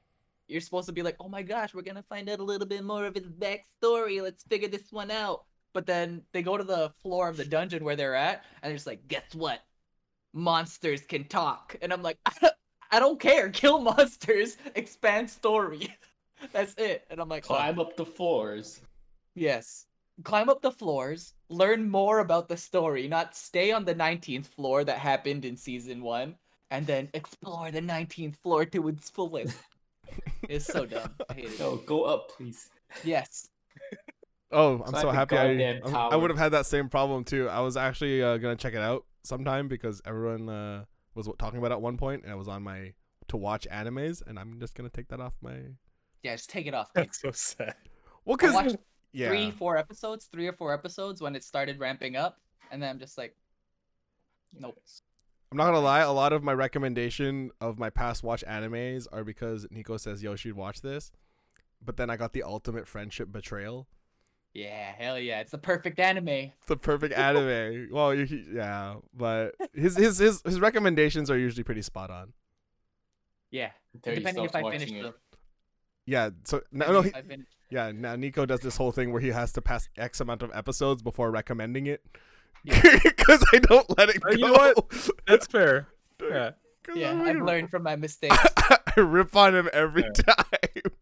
[0.49, 2.83] you're supposed to be like, oh my gosh, we're gonna find out a little bit
[2.83, 4.23] more of his backstory.
[4.23, 5.45] Let's figure this one out.
[5.75, 8.77] But then they go to the floor of the dungeon where they're at, and they're
[8.77, 9.61] just like, guess what?
[10.33, 11.77] Monsters can talk.
[11.83, 12.19] And I'm like,
[12.91, 13.51] I don't care.
[13.51, 14.57] Kill monsters.
[14.75, 15.95] Expand story.
[16.53, 17.05] That's it.
[17.11, 18.81] And I'm like, oh, Climb up the floors.
[19.35, 19.87] Yes.
[20.25, 24.83] Climb up the floors, learn more about the story, not stay on the 19th floor
[24.83, 26.35] that happened in season one,
[26.73, 29.57] and then explore the 19th floor to its fullest.
[30.49, 31.15] It's so dumb.
[31.29, 31.59] I hate it.
[31.61, 32.71] No, go up, please.
[33.05, 33.49] Yes.
[34.51, 35.37] Oh, I'm Slap so the happy.
[35.37, 36.19] I, I'm- I tower.
[36.19, 37.49] would have had that same problem too.
[37.49, 40.85] I was actually uh, gonna check it out sometime because everyone uh,
[41.15, 42.95] was talking about it at one point, and I was on my
[43.29, 45.57] to watch animes, and I'm just gonna take that off my.
[46.23, 46.93] Yeah, just take it off.
[46.95, 47.05] kid.
[47.07, 47.75] That's so sad.
[48.25, 48.77] Well, cause
[49.13, 52.39] yeah, three, four episodes, three or four episodes when it started ramping up,
[52.71, 53.37] and then I'm just like,
[54.59, 54.79] nope.
[55.51, 56.01] I'm not gonna lie.
[56.01, 60.33] A lot of my recommendation of my past watch animes are because Nico says, "Yo,
[60.33, 61.11] you should watch this,"
[61.83, 63.89] but then I got the ultimate friendship betrayal.
[64.55, 66.29] Yeah, hell yeah, it's the perfect anime.
[66.29, 67.89] It's the perfect anime.
[67.93, 72.33] Well, you, yeah, but his his his his recommendations are usually pretty spot on.
[73.51, 75.15] Yeah, Until depending if I finish watching the.
[76.07, 76.31] Yeah.
[76.45, 77.13] So no, no, he,
[77.71, 77.93] yeah.
[77.93, 81.03] Now Nico does this whole thing where he has to pass X amount of episodes
[81.03, 82.05] before recommending it.
[82.65, 82.99] Yeah.
[83.03, 84.31] Because I don't let it go.
[84.31, 85.09] Uh, you know what?
[85.27, 85.89] That's fair.
[86.21, 86.53] Yeah.
[86.83, 88.37] 'Cause yeah, I'm I've learned from my mistakes.
[88.57, 90.23] I rip on him every Yeah.
[90.35, 90.93] time.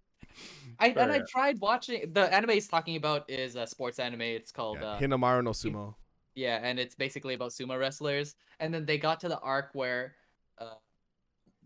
[0.79, 1.27] I and I Fair.
[1.31, 4.21] tried watching the anime he's talking about is a sports anime.
[4.23, 5.95] It's called Yeah, uh, Hinomaru no Sumo.
[6.35, 8.35] Yeah, and it's basically about sumo wrestlers.
[8.61, 10.17] And then they got to the arc where
[10.59, 10.75] uh,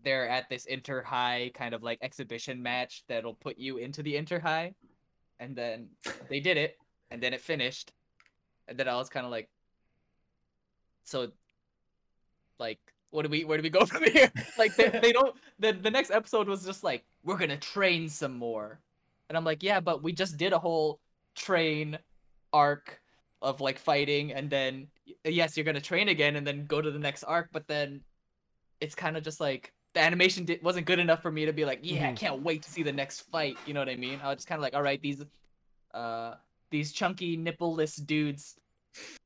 [0.03, 4.15] they're at this inter high kind of like exhibition match that'll put you into the
[4.15, 4.73] inter high.
[5.39, 5.89] And then
[6.29, 6.77] they did it,
[7.09, 7.91] and then it finished.
[8.67, 9.49] And then I was kind of like,
[11.11, 11.31] so,
[12.59, 12.79] like,
[13.11, 14.31] what do we, where do we go from here?
[14.57, 18.37] like, they, they don't, the, the next episode was just like, we're gonna train some
[18.37, 18.79] more.
[19.29, 20.99] And I'm like, yeah, but we just did a whole
[21.35, 21.97] train
[22.53, 22.99] arc
[23.41, 24.85] of like fighting and then
[25.23, 28.01] yes you're gonna train again and then go to the next arc but then
[28.81, 31.63] it's kind of just like the animation di- wasn't good enough for me to be
[31.65, 32.17] like yeah i Mhm.
[32.17, 34.47] can't wait to see the next fight you know what i mean i was just
[34.47, 35.23] kind of like all right these
[35.95, 36.33] uh
[36.69, 38.57] these chunky nippleless dudes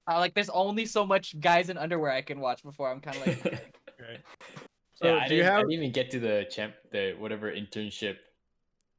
[0.07, 3.17] uh, like there's only so much guys in underwear i can watch before i'm kind
[3.17, 4.19] of like Okay.
[4.97, 8.15] So yeah, I you didn't, I didn't even get to the champ, the whatever internship.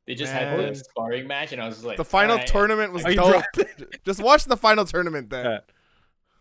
[0.07, 3.03] They just had the sparring match, and I was like, The final "Alright." tournament was
[3.03, 3.43] dope.
[4.05, 5.45] Just watch the final tournament then.
[5.47, 5.59] Yeah.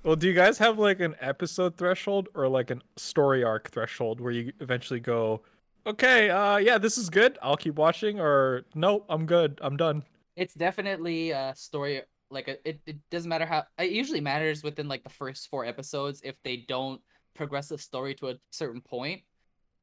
[0.04, 4.20] Well, do you guys have like an episode threshold or like an story arc threshold
[4.20, 5.42] where you eventually go,
[5.88, 7.38] okay, uh, yeah, this is good.
[7.42, 9.58] I'll keep watching, or nope, I'm good.
[9.64, 10.04] I'm done.
[10.36, 12.02] it's definitely a story
[12.36, 16.22] like it, it doesn't matter how it usually matters within like the first four episodes
[16.24, 17.02] if they don't
[17.34, 19.22] progress the story to a certain point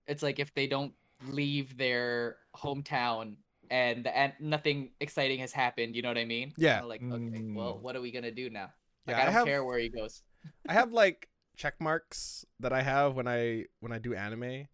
[0.06, 0.92] it's like if they don't
[1.30, 3.34] leave their hometown
[3.70, 6.74] and the, and nothing exciting has happened you know what i mean Yeah.
[6.80, 7.80] Kinda like okay well Mm.
[7.82, 8.68] what are we gonna do now
[9.06, 10.22] like Yeah, i I don't have- care where he goes
[10.68, 14.66] I have like check marks that I have when I when I do anime.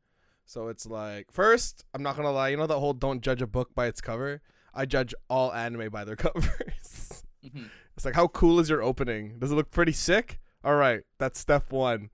[0.46, 3.46] So it's like first, I'm not gonna lie, you know that whole don't judge a
[3.46, 4.40] book by its cover?
[4.72, 7.24] I judge all anime by their covers.
[7.54, 7.70] Mhm.
[7.96, 9.38] it's like how cool is your opening?
[9.38, 10.40] Does it look pretty sick?
[10.64, 12.10] Alright, that's step one.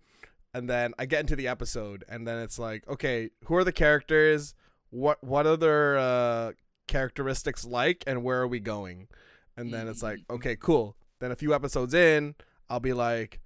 [0.53, 3.72] And then I get into the episode and then it's like, okay, who are the
[3.72, 4.55] characters?
[4.91, 6.53] What what are their uh
[6.87, 9.09] characteristics like and where are we going?
[9.57, 10.97] And then it's like, okay, cool.
[11.20, 12.35] Then a few episodes in,
[12.68, 13.41] I'll be like,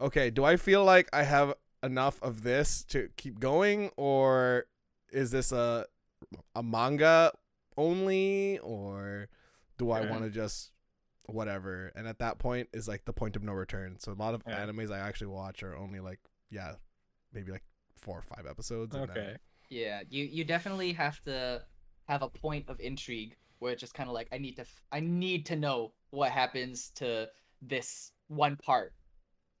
[0.00, 4.66] okay, do I feel like I have enough of this to keep going, or
[5.12, 5.86] is this a
[6.54, 7.30] a manga
[7.76, 9.28] only, or
[9.78, 10.72] do I want to just
[11.26, 11.92] whatever?
[11.96, 13.98] And at that point is like the point of no return.
[13.98, 14.64] So a lot of Yeah.
[14.64, 16.20] animes I actually watch are only like
[16.50, 16.74] yeah,
[17.32, 17.64] maybe like
[17.96, 18.94] four or five episodes.
[18.94, 19.36] and then- Okay.
[19.70, 21.64] yeah you you definitely have to
[22.06, 24.82] have a point of intrigue where it's just kind of like i need to f-
[24.92, 27.26] i need to know what happens to
[27.62, 28.92] this one part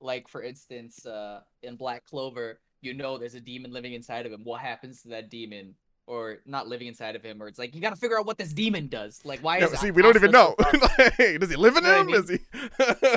[0.00, 4.32] like for instance uh in black clover you know there's a demon living inside of
[4.32, 5.74] him what happens to that demon
[6.06, 8.36] or not living inside of him or it's like you got to figure out what
[8.38, 10.54] this demon does like why Yeah, is see, we don't even know.
[10.60, 10.78] so?
[10.98, 12.06] Like, does he live in You know what I him?
[12.06, 12.16] mean?
[12.16, 12.38] Is he?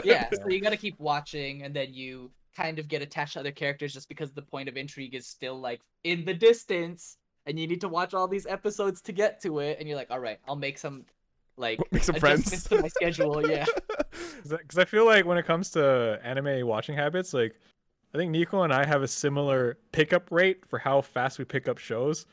[0.09, 3.39] yeah so you got to keep watching and then you kind of get attached to
[3.39, 7.59] other characters just because the point of intrigue is still like in the distance and
[7.59, 10.19] you need to watch all these episodes to get to it and you're like all
[10.19, 11.05] right i'll make some
[11.57, 12.63] like Make some friends.
[12.65, 13.65] to my schedule yeah
[14.43, 17.55] Because I feel like when it comes to anime watching habits, like
[18.13, 21.67] I think Nico and I have a similar pickup rate for how fast we pick
[21.67, 22.25] up shows,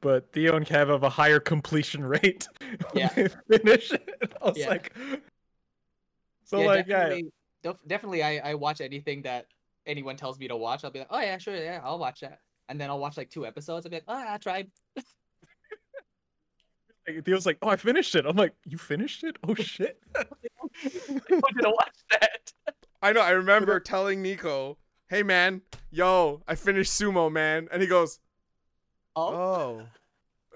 [0.00, 2.46] but Theo and Kev have a higher completion rate.
[2.94, 3.08] Yeah.
[3.08, 4.08] finish it.
[4.42, 4.68] I was Yeah.
[4.68, 4.92] like,
[6.44, 7.32] so yeah, like yeah, definitely,
[7.62, 9.46] def- definitely I, I watch anything that
[9.86, 12.40] anyone tells me to watch i'll be like oh yeah sure yeah i'll watch that
[12.68, 14.70] and then i'll watch like two episodes i'll be like oh i tried
[17.08, 18.26] like, Theo's like, oh, I finished it.
[18.26, 19.36] I'm like, you finished it?
[19.46, 19.98] Oh shit.
[20.16, 20.24] i
[21.30, 22.52] wanted to watch that
[23.02, 23.22] I know.
[23.22, 24.76] I remember telling Nico,
[25.08, 28.18] "Hey man, yo, I finished sumo, man," and he goes,
[29.20, 29.86] oh, "Oh,"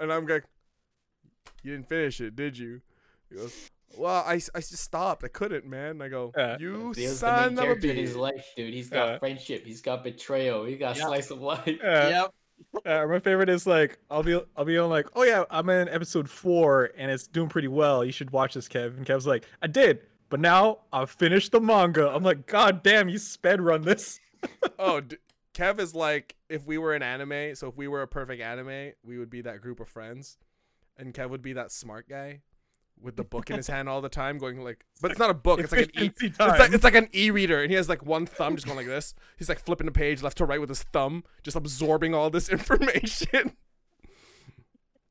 [0.00, 0.44] and I'm like,
[1.62, 2.80] "You didn't finish it, did you?"
[3.30, 5.24] He goes, "Well, I, I just stopped.
[5.24, 6.56] I couldn't, man." I go, Yeah.
[6.58, 8.74] "You Theo's the son main of a character in his bitch." life, dude.
[8.74, 9.18] He's got Yeah.
[9.18, 9.64] friendship.
[9.64, 10.64] He's got betrayal.
[10.64, 11.06] He got Yeah.
[11.06, 11.66] slice of life.
[11.66, 12.08] Yeah.
[12.08, 12.34] yep
[12.86, 15.88] Uh, my favorite is like I'll be I'll be on like oh yeah I'm in
[15.88, 18.04] episode four and it's doing pretty well.
[18.04, 18.96] You should watch this, Kev.
[18.96, 22.08] And Kev's like I did, but now I've finished the manga.
[22.08, 24.20] I'm like God damn, you sped run this.
[24.78, 25.16] oh, d-
[25.52, 27.54] Kev is like if we were an anime.
[27.54, 30.38] So if we were a perfect anime, we would be that group of friends,
[30.96, 32.40] and Kev would be that smart guy
[33.00, 35.34] with the book in his hand all the time, going like, but it's not a
[35.34, 35.58] book.
[35.60, 36.06] It's like an e.
[36.06, 36.58] Efficiency It's time.
[36.58, 39.14] like, it's like an e-reader, and he has like one thumb just going like this.
[39.36, 42.48] He's like flipping the page left to right with his thumb, just absorbing all this
[42.58, 43.56] information.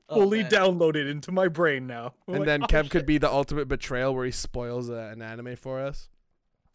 [0.09, 0.51] Oh, fully man.
[0.51, 2.13] downloaded into my brain now.
[2.27, 4.89] I'm and like, then "Oh, Kev shit." could be the ultimate betrayal, where he spoils
[4.89, 6.09] uh, an anime for us.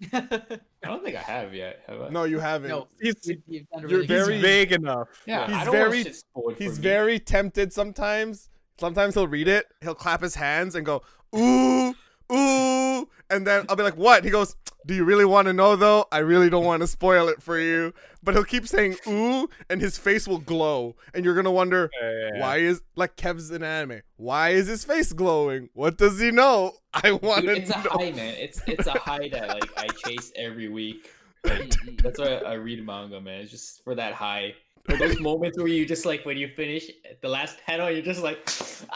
[0.13, 1.83] I don't think I have yet.
[1.89, 2.09] Have I?
[2.11, 2.71] No, you haven't.
[2.71, 5.09] no, He's, you- you've done a You're really he's very- vague enough.
[5.27, 8.49] Yeah, He's I don't very- want shit spoiled for He's very tempted sometimes.
[8.79, 11.03] Sometimes he'll read it, he'll clap his hands and go,
[11.37, 11.93] ooh,
[12.33, 13.09] ooh.
[13.31, 14.25] And then I'll be like, what?
[14.25, 14.57] He goes,
[14.87, 16.07] do you really want to know though?
[16.11, 17.93] I really don't want to spoil it for you.
[18.23, 20.97] But he'll keep saying ooh, and his face will glow.
[21.15, 22.41] And you're going to wonder, Yeah, yeah, yeah.
[22.41, 25.69] why is, like Kev's in anime, why is his face glowing?
[25.75, 26.73] What does he know?
[26.95, 27.91] I want to it's a know.
[27.91, 28.35] high, man.
[28.39, 31.11] It's it's a high that like I chase every week.
[31.45, 31.73] Like,
[32.03, 33.43] that's why I read manga, man.
[33.43, 34.55] It's just for that high.
[34.89, 38.23] For those moments where you just like when you finish the last panel, you're just
[38.23, 38.39] like,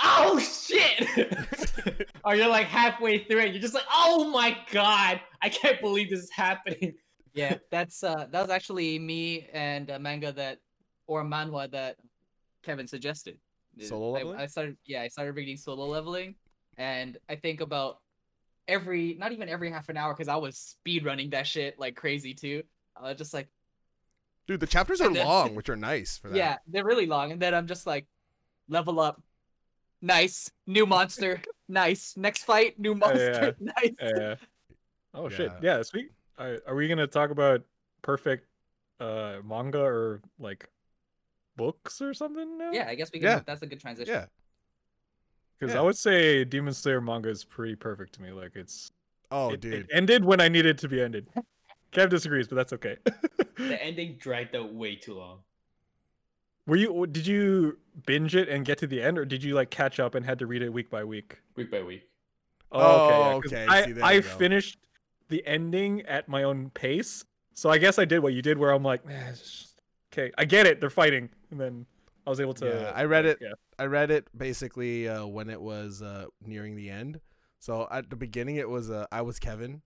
[0.02, 1.06] oh shit!
[2.24, 6.10] or you're like halfway through it, you're just like, oh my god, I can't believe
[6.10, 6.94] this is happening.
[7.34, 10.58] yeah, that's uh, that was actually me and a manga that
[11.06, 11.96] or a manhwa that
[12.62, 13.38] Kevin suggested.
[13.80, 14.38] Solo I- Leveling?
[14.40, 16.34] I, started, yeah, I started reading solo leveling,
[16.76, 18.00] and I think about
[18.68, 21.96] every, not even every half an hour, because I was speed running that shit like
[21.96, 22.62] crazy too.
[22.96, 23.48] I was just like,
[24.46, 26.36] Dude, the chapters are then- long, which are nice for that.
[26.36, 28.06] yeah, they're really long, and then I'm just like,
[28.68, 29.20] level up,
[30.02, 31.40] nice, new monster,
[31.72, 33.94] nice, next fight, new monster, nice.
[34.00, 34.34] Yeah.
[35.14, 35.52] Oh shit.
[35.62, 35.76] Yeah.
[35.76, 35.82] Yeah.
[35.82, 36.10] Sweet.
[36.38, 37.62] Are, are we gonna talk about
[38.02, 38.46] perfect
[39.00, 40.68] uh manga or like
[41.56, 42.70] books or something now?
[42.72, 43.28] Yeah, I guess we can.
[43.28, 43.40] Yeah.
[43.44, 44.14] That's a good transition.
[44.14, 44.26] Yeah.
[45.58, 45.80] Because yeah.
[45.80, 48.30] I would say Demon Slayer manga is pretty perfect to me.
[48.32, 48.92] Like it's
[49.32, 49.72] Oh, it, dude.
[49.72, 51.26] it ended when I needed to be ended.
[51.92, 52.96] Kev disagrees, but that's okay.
[53.58, 55.40] The ending dragged out way too long.
[56.66, 57.06] Were you?
[57.06, 60.14] Did you binge it and get to the end, or did you like catch up
[60.14, 61.38] and had to read it week by week?
[61.56, 62.08] Week by week.
[62.70, 64.78] Oh, yeah, 'cause okay, I see, I finished
[65.28, 68.70] the ending at my own pace, so I guess I did what you did, where
[68.70, 69.80] I'm like, "Man, just-
[70.12, 71.86] okay, I get it, they're fighting, and then
[72.26, 72.66] I was able to.
[72.66, 73.38] Yeah, I read it.
[73.40, 73.52] Yeah.
[73.78, 77.20] I read it basically uh, when it was uh, nearing the end.
[77.58, 79.82] So at the beginning, it was uh, I was Kevin.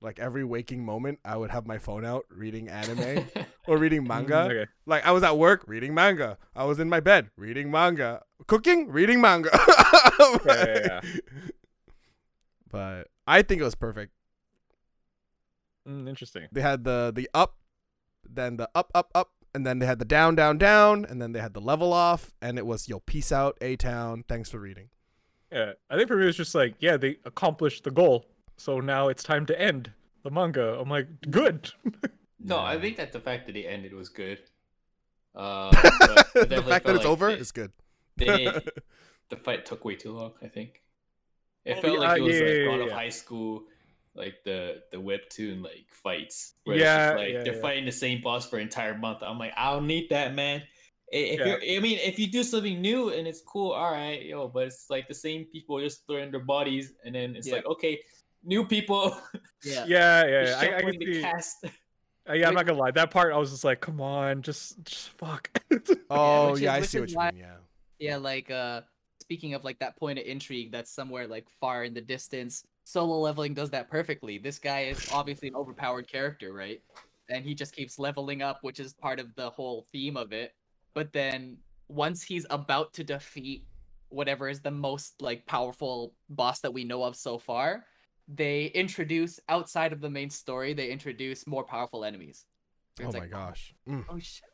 [0.00, 3.26] Like every waking moment, I would have my phone out reading anime
[3.66, 4.44] or reading manga.
[4.50, 4.66] Okay.
[4.86, 6.38] Like I was at work reading manga.
[6.54, 8.22] I was in my bed reading manga.
[8.46, 9.50] Cooking, reading manga.
[10.46, 11.00] yeah, yeah.
[12.70, 14.12] But I think it was perfect.
[15.88, 16.48] Mm, interesting.
[16.52, 17.56] They had the the up,
[18.28, 21.32] then the up up up, and then they had the down down down, and then
[21.32, 24.24] they had the level off, and it was yo peace out A town.
[24.28, 24.90] Thanks for reading.
[25.50, 28.26] Yeah, I think for me it was just like, yeah, they accomplished the goal,
[28.58, 29.92] so now it's time to end
[30.24, 30.78] the manga.
[30.80, 31.72] I'm like, good.
[32.40, 34.40] No, I think that the fact that it ended was good.
[35.34, 37.72] Uh, the but I definitely fact that it's like over is good.
[38.18, 38.70] they,
[39.30, 40.34] the fight took way too long.
[40.42, 40.82] I think
[41.64, 42.92] it Oh, felt yeah, like it was yeah, like yeah, God of.
[42.92, 43.64] High School,
[44.14, 46.54] like the the webtoon like fights.
[46.64, 47.68] Where Yeah, it's just, like yeah, they're yeah.
[47.68, 49.20] fighting the same boss for an entire month.
[49.22, 50.62] I'm like, I don't need that, man.
[51.08, 51.46] If Yeah.
[51.46, 54.48] you're, I mean, if you do something new and it's cool, all right, yo.
[54.48, 57.52] But it's like the same people just throwing their bodies, and then it's Yeah.
[57.52, 58.00] like, okay,
[58.48, 59.16] new people.
[59.64, 59.84] Yeah.
[59.88, 60.56] yeah, yeah, yeah.
[60.60, 61.20] I, I can the see.
[61.20, 61.64] cast.
[61.64, 62.92] uh, yeah, I'm not gonna lie.
[62.92, 65.50] That part, I was just like, come on, just, just fuck.
[66.10, 67.40] Oh yeah, is- I see what you why- mean.
[67.40, 67.56] Yeah.
[67.98, 68.82] Yeah, like uh
[69.20, 73.18] speaking of like that point of intrigue that's somewhere like far in the distance, solo
[73.18, 74.38] leveling does that perfectly.
[74.38, 76.80] This guy is obviously an overpowered character, right?
[77.28, 80.54] And he just keeps leveling up, which is part of the whole theme of it.
[80.94, 81.56] But then
[81.88, 83.64] once he's about to defeat
[84.10, 87.84] whatever is the most like powerful boss that we know of so far,
[88.28, 92.44] they introduce outside of the main story, they introduce more powerful enemies.
[93.00, 93.74] Oh It's my like, gosh.
[93.88, 94.04] Mm.
[94.08, 94.44] oh shit.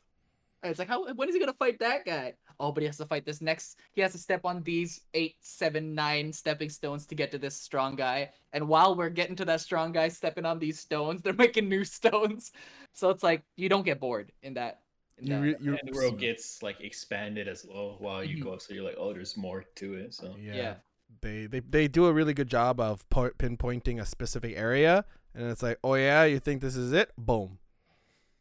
[0.63, 2.35] It's like how when is he gonna fight that guy?
[2.59, 3.81] Oh, but he has to fight this next.
[3.93, 7.55] He has to step on these eight, seven, nine stepping stones to get to this
[7.57, 8.31] strong guy.
[8.55, 11.85] And while we're getting to that strong guy stepping on these stones, they're making new
[11.85, 12.53] stones.
[12.95, 14.81] So it's like you don't get bored in that.
[15.19, 15.41] In You that.
[15.43, 18.45] re- you the world gets like expanded as well while you Mhm.
[18.45, 18.59] go.
[18.59, 20.15] So you're like, oh, there's more to it.
[20.15, 20.55] So yeah.
[20.55, 20.75] yeah.
[21.21, 25.05] They, they they do a really good job of po- pinpointing a specific area,
[25.35, 27.11] and it's like, oh yeah, you think this is it?
[27.17, 27.59] Boom,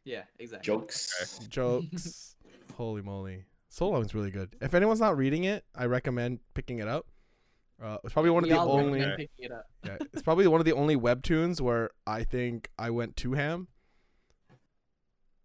[0.03, 0.65] Yeah, exactly.
[0.65, 1.39] jokes.
[1.49, 2.35] jokes.
[2.75, 4.55] Holy moly, Solo Leveling's really good.
[4.61, 7.07] If anyone's not reading it, I recommend picking it up.
[7.81, 8.99] Uh, it's probably one of We the only.
[9.01, 9.29] it.
[9.39, 13.67] Yeah, it's probably one of the only webtoons where I think I went to ham.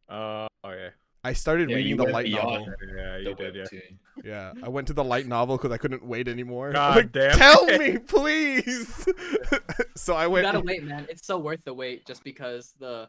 [0.08, 0.90] Uh, oh yeah.
[1.24, 2.68] I started Yeah, reading the light novel.
[2.96, 3.54] Yeah, you did.
[3.56, 3.62] Yeah.
[3.64, 3.96] webtoon.
[4.24, 6.72] Yeah, I went to the light novel because I couldn't wait anymore.
[6.72, 7.80] God Like, damn Tell it.
[7.94, 9.06] me, please.
[9.96, 10.42] so I went.
[10.46, 10.54] You went.
[10.54, 11.06] gotta wait, man.
[11.10, 13.08] It's so worth the wait just because the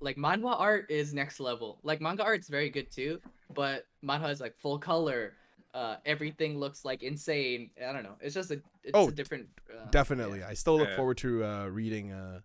[0.00, 1.78] like manhwa art is next level.
[1.82, 3.20] Like manga art's very good too,
[3.54, 5.34] but manhwa is like full color.
[5.72, 7.70] Uh, everything looks like insane.
[7.86, 8.16] I don't know.
[8.20, 9.46] It's just a it's Oh, a different.
[9.70, 10.96] Uh, Definitely, I still look Yeah.
[10.96, 12.40] forward to uh, reading uh,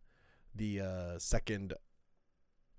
[0.54, 1.74] the uh, second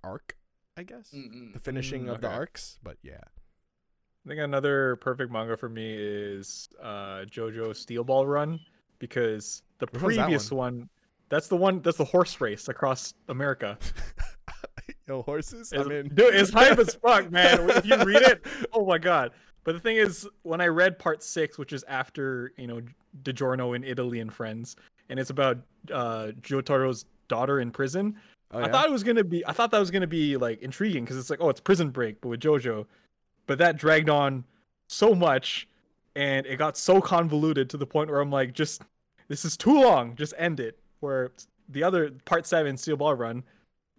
[0.04, 0.36] arc.
[0.76, 1.52] I guess Mm-mm.
[1.52, 3.20] the finishing Mm, of the arcs, but yeah.
[3.24, 8.60] I think another perfect manga for me is uh, JoJo Steel Ball Run
[8.98, 10.88] because the Which one's that previous one,
[11.28, 13.78] that's the one that's the horse race across America.
[15.08, 15.72] Yo, horses.
[15.72, 16.08] It's, I'm in.
[16.08, 17.70] dude, it's hype as fuck, man.
[17.70, 19.30] If you read it, oh my god.
[19.62, 22.80] But the thing is, when I read part six, which is after you know
[23.22, 24.74] DiGiorno in Italy and Friends,
[25.08, 25.58] and it's about
[25.92, 28.16] uh, Jotaro's daughter in prison.
[28.52, 29.44] Oh, I thought it was gonna be.
[29.46, 32.20] I thought that was gonna be like intriguing because it's like, oh, it's Prison Break,
[32.20, 32.86] but with JoJo.
[33.46, 34.44] But that dragged on
[34.88, 35.68] so much,
[36.14, 38.82] and it got so convoluted to the point where I'm like, just
[39.28, 40.14] this is too long.
[40.14, 40.78] Just end it.
[41.00, 41.32] Where
[41.68, 43.42] the other part seven, Steel Ball Run,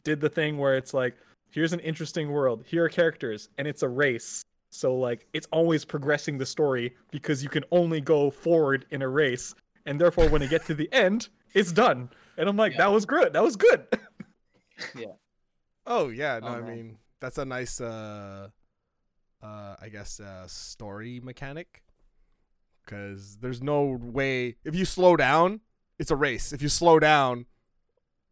[0.03, 1.15] did the thing where it's like,
[1.51, 2.63] here's an interesting world.
[2.65, 4.41] Here are characters, and it's a race.
[4.71, 9.07] So like, it's always progressing the story because you can only go forward in a
[9.09, 9.53] race,
[9.85, 12.09] and therefore when you get to the end, it's done.
[12.37, 12.79] And I'm like, Yeah.
[12.79, 13.33] that was good.
[13.33, 13.85] That was good.
[15.85, 16.75] Oh yeah, no, Oh, I man.
[16.75, 18.49] mean that's a nice uh
[19.41, 21.83] uh I guess uh story mechanic
[22.85, 25.61] cuz there's no way if you slow down,
[25.99, 26.53] it's a race.
[26.53, 27.45] If you slow down,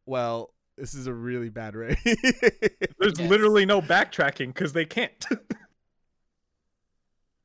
[0.05, 1.97] well, this is a really bad race.
[2.99, 3.29] There's Yes.
[3.29, 5.25] literally no backtracking because they can't.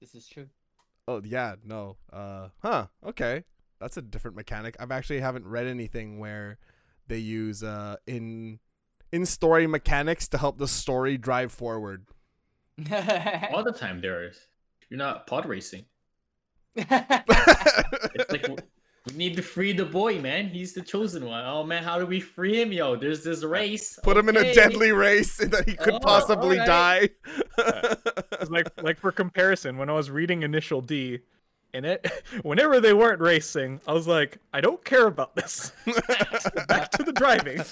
[0.00, 0.48] This is true.
[1.08, 1.96] oh yeah, no.
[2.12, 3.44] Uh huh, okay.
[3.80, 4.76] That's a different mechanic.
[4.78, 6.58] I've actually haven't read anything where
[7.06, 8.60] they use uh in
[9.12, 12.06] in story mechanics to help the story drive forward.
[13.52, 14.38] All the time there is.
[14.88, 15.84] You're not pod racing.
[16.76, 18.46] It's like
[19.06, 20.48] we need to free the boy, man.
[20.48, 21.44] He's the chosen one.
[21.44, 22.96] Oh man, how do we free him, yo?
[22.96, 23.98] There's this race.
[24.02, 27.10] Put him in a deadly race that he could Oh, possibly alright.
[27.18, 28.18] die.
[28.40, 31.20] It's like like for comparison, when I was reading Initial D,
[31.74, 32.10] and it
[32.42, 35.72] whenever they weren't racing, I was like, I don't care about this.
[36.68, 37.62] Back to the driving.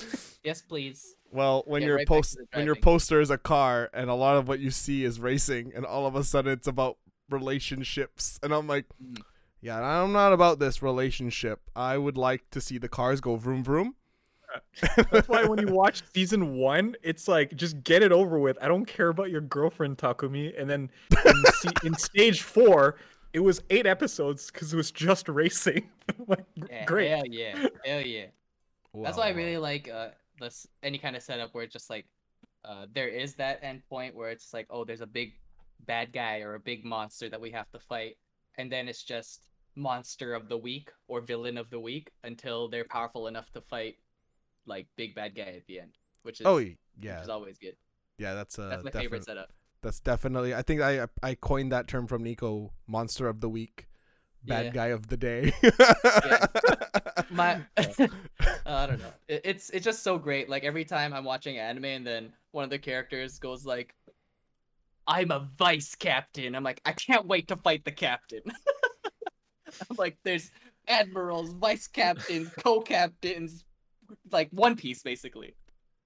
[0.45, 1.15] yes, please.
[1.31, 4.37] Well, when Get your right post when your poster is a car and a lot
[4.37, 6.97] of what you see is racing and all of a sudden it's about
[7.31, 9.21] relationships and I'm like Mm.
[9.61, 11.61] yeah, I'm not about this relationship.
[11.75, 13.95] I would like to see the cars go vroom vroom.
[15.11, 18.57] That's why when you watch season one, it's like just get it over with.
[18.63, 20.59] I don't care about your girlfriend Takumi.
[20.59, 20.91] And then
[21.25, 22.97] in, se- in stage four,
[23.35, 25.91] it was eight episodes because it was just racing.
[26.27, 27.11] like Yeah, great.
[27.11, 27.67] Hell yeah.
[27.85, 28.27] Hell yeah.
[28.95, 30.09] That's why I really like uh
[30.39, 32.07] this any kind of setup where it's just like
[32.65, 35.35] uh there is that end point where it's like oh there's a big
[35.87, 38.17] bad guy or a big monster that we have to fight
[38.59, 42.85] and then it's just monster of the week or villain of the week until they're
[42.85, 43.97] powerful enough to fight
[44.67, 47.23] like big bad guy at the end which is Oh which yeah.
[47.23, 47.77] is always good.
[48.19, 49.51] Yeah, that's uh That's my favorite setup.
[49.83, 53.88] That's definitely I think I I coined that term from Nico, monster of the week,
[54.49, 54.71] bad Yeah.
[54.73, 55.53] guy of the day.
[57.31, 58.07] My uh,
[58.67, 59.13] I don't know.
[59.29, 60.49] It, it's it's just so great.
[60.49, 63.95] Like every time I'm watching anime and then one of the characters goes like
[65.07, 66.55] I'm a vice captain.
[66.55, 68.43] I'm like I can't wait to fight the captain.
[69.91, 70.51] I'm like there's
[70.87, 73.65] admirals, vice captains, co-captains,
[74.33, 75.55] like One Piece basically.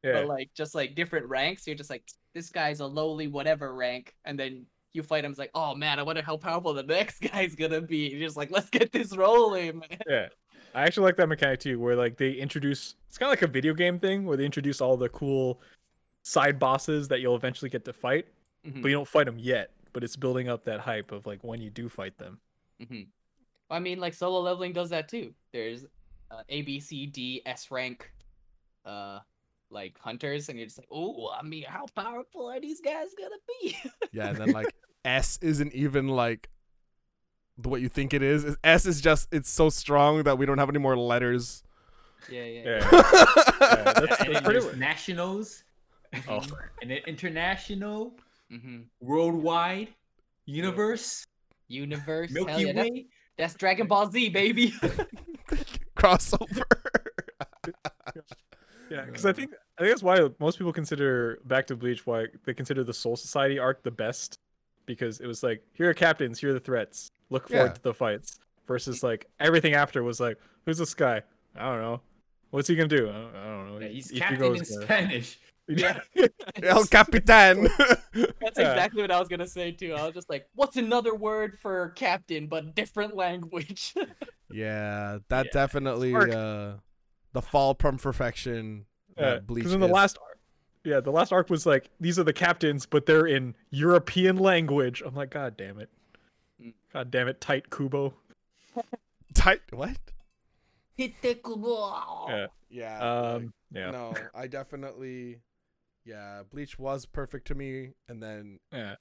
[0.03, 0.14] Yeah.
[0.14, 2.03] But like just like different ranks, you're just like
[2.34, 5.99] this guy's a lowly whatever rank and then you fight him it's like, "Oh man,
[5.99, 9.16] I wonder how powerful the next guy's to be." You're just like, "Let's get this
[9.16, 9.99] rolling." Man.
[10.09, 10.28] Yeah.
[10.74, 13.53] I actually like that mechanic too, where like they introduce it's kind of like a
[13.53, 15.61] video game thing where they introduce all the cool
[16.22, 18.26] side bosses that you'll eventually get to fight,
[18.66, 18.80] Mhm.
[18.80, 19.70] but you don't fight them yet.
[19.93, 22.40] But it's building up that hype of like when you do fight them.
[22.88, 23.03] hmm
[23.70, 25.34] I mean, like solo leveling does that too.
[25.53, 25.84] There's
[26.30, 28.11] uh, A, B, C, D, S rank,
[28.86, 29.20] uh,
[29.73, 33.37] like hunters, and you're just like, oh, I mean, how powerful are these guys gonna
[33.61, 33.77] be?
[34.12, 34.73] Yeah, and then like
[35.05, 36.51] S isn't even like
[37.59, 38.57] the what you think it is.
[38.62, 41.62] S is just it's so strong that we don't have any more letters.
[42.31, 42.62] yeah, yeah.
[42.64, 42.91] Yeah.
[42.93, 44.61] yeah that's, And that's pretty.
[44.61, 45.64] there's nationals,
[46.29, 46.43] Oh.
[46.83, 48.14] and then international,
[48.51, 49.89] hmm worldwide,
[50.45, 51.25] universe,
[51.68, 53.07] Universe, Milky yeah, that's, Way.
[53.39, 54.75] that's Dragon Ball Z, baby.
[55.97, 56.62] Crossover.
[58.93, 62.26] Yeah, because I think I think that's why most people consider Back to Bleach why
[62.45, 64.38] they consider the Soul Society arc the best
[64.86, 67.11] because it was like here are captains, here are the threats.
[67.30, 67.72] Look forward Yeah.
[67.74, 68.38] to the fights.
[68.68, 71.22] Versus like everything after was like, who's this guy?
[71.57, 72.01] I don't know.
[72.51, 73.09] What's he gonna do?
[73.09, 73.78] I don't, I don't know.
[73.80, 75.38] Yeah, he's Ichigo's captain in gonna- Spanish.
[75.68, 76.01] Yeah.
[76.62, 77.62] El Capitan.
[78.12, 78.72] That's Yeah.
[78.72, 79.95] exactly what I was gonna say too.
[79.95, 83.95] I was just like, what's another word for captain but different language?
[84.51, 85.51] yeah, that Yeah.
[85.53, 86.74] definitely uh
[87.33, 88.87] the fall from perfection.
[89.16, 89.93] Yeah, that Bleach because in the is.
[89.93, 90.39] last arc,
[90.85, 95.03] yeah, the last arc was like these are the captains, but they're in European language.
[95.05, 95.91] I'm like, God damn it.
[96.93, 98.14] God damn it, Tite Kubo.
[99.35, 99.97] tight what?
[102.30, 102.47] Yeah.
[102.70, 102.99] Yeah.
[103.01, 105.41] Um, yeah, No, I definitely.
[106.05, 108.97] Yeah, Bleach was perfect to me, and then yeah.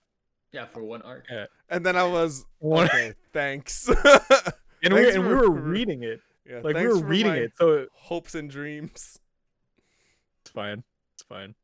[0.51, 1.25] Yeah, for one arc.
[1.31, 1.45] Yeah.
[1.69, 3.13] and then I was One- okay.
[3.33, 3.89] Thanks.
[4.83, 7.51] And we Thanks and we were reading it, yeah, like we thanks were reading it,
[7.57, 9.19] so Hopes and dreams.
[10.41, 10.83] it's fine,
[11.13, 11.55] it's fine.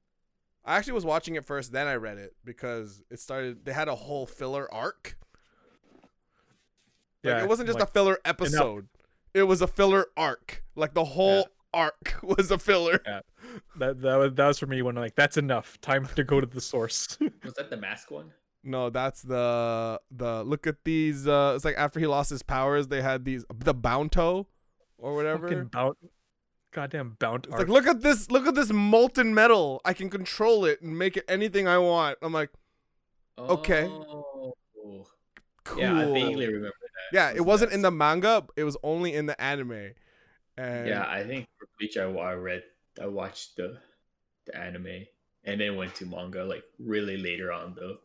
[0.65, 3.63] I actually was watching it first, then I read it because it started.
[3.63, 5.17] They had a whole filler arc.
[7.23, 8.87] Like, Yeah, it wasn't just like, a filler episode.
[9.33, 10.63] It was a filler arc.
[10.75, 12.99] Like the whole arc was a filler.
[13.05, 13.21] Yeah.
[13.77, 15.79] that that was that was for me when I'm like that's enough.
[15.81, 17.17] Time to go to the source.
[17.43, 18.31] Was that the mask one?
[18.63, 21.27] No, that's the the look at these.
[21.27, 24.47] uh It's like after he lost his powers, they had these the Bounto
[24.97, 25.47] or whatever.
[25.47, 25.97] Fucking bount,
[26.71, 27.45] goddamn bount.
[27.45, 27.61] It's arc.
[27.61, 29.81] like look at this, look at this molten metal.
[29.85, 32.17] I can control it and make it anything I want.
[32.21, 32.49] I'm like,
[33.39, 33.85] Okay.
[33.87, 34.53] Oh.
[34.75, 35.79] cool.
[35.79, 37.13] Yeah, I vaguely remember that.
[37.13, 38.45] Yeah, it Was wasn't in the manga.
[38.55, 39.91] It was only in the anime.
[40.57, 42.63] And Yeah, I think for Bleach, I, I read,
[43.01, 43.77] I watched the,
[44.45, 45.05] the anime,
[45.43, 47.97] and then went to manga like really later on though.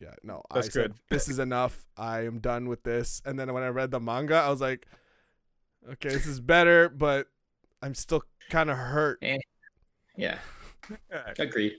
[0.00, 0.94] yeah, no, That's I said good.
[1.10, 1.86] this is enough.
[1.96, 3.20] I am done with this.
[3.24, 4.86] And then when I read the manga, I was like,
[5.92, 7.28] okay, this is better, but
[7.82, 9.18] I'm still kind of hurt.
[9.22, 9.38] Yeah,
[10.16, 10.38] Yeah,
[11.38, 11.74] agreed.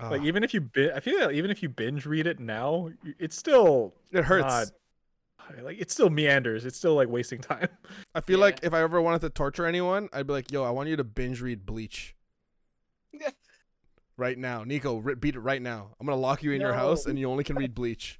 [0.00, 2.40] like Ah, even if you bin- I feel like even if you binge read it
[2.40, 4.46] now, it's still it hurts.
[4.46, 4.70] not-
[5.62, 6.64] like it still meanders.
[6.64, 7.68] It's still like wasting time.
[8.14, 8.44] I feel Yeah.
[8.46, 10.96] like if I ever wanted to torture anyone, I'd be like, yo, I want you
[10.96, 12.14] to binge read Bleach.
[13.12, 13.30] Yeah.
[14.16, 15.94] Right now, Nico, ri- beat it right now.
[16.00, 18.18] I'm gonna lock you in your house, and you only can read Bleach.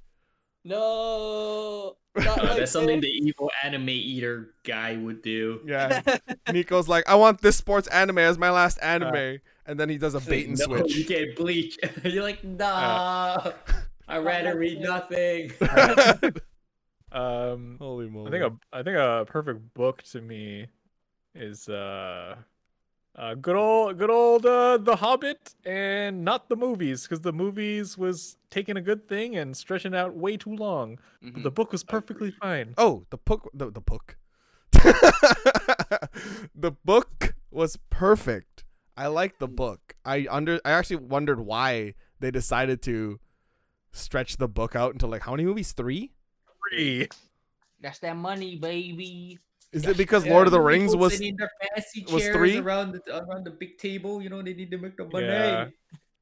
[0.63, 5.61] no, not Uh, like that's something the evil anime eater guy would do.
[5.65, 6.01] Yeah,
[6.51, 10.15] Nico's like, I want this sports anime as my last anime, and then he does
[10.15, 10.95] a bait and no, switch.
[10.95, 11.77] You can't bleach.
[12.03, 13.51] You're like, nah.
[14.07, 15.51] I'd rather read nothing.
[17.11, 18.27] Um, Holy moly!
[18.27, 20.67] I think a I think a perfect book to me
[21.33, 22.35] is uh,
[23.17, 27.97] uh good old good old uh The Hobbit and not the movies because the movies
[27.97, 30.99] was taking a good thing and stretching out way too long.
[31.21, 31.43] But Mhm.
[31.43, 32.73] the book was perfectly fine.
[32.77, 33.49] Oh, the book.
[33.53, 34.17] The, the book.
[36.55, 38.63] the book was perfect.
[38.97, 39.95] I like the book.
[40.05, 40.59] I under.
[40.65, 43.19] I actually wondered why they decided to
[43.91, 45.71] stretch the book out until like how many movies?
[45.73, 46.11] Three?
[46.69, 47.07] Three.
[47.81, 49.39] That's that money, baby.
[49.71, 51.13] Is it because Yeah, Lord of the Rings people was?
[51.13, 52.57] sitting their fancy was three?
[52.59, 54.21] around the around the big table.
[54.21, 55.27] You know they need to make the money.
[55.27, 55.69] Yeah.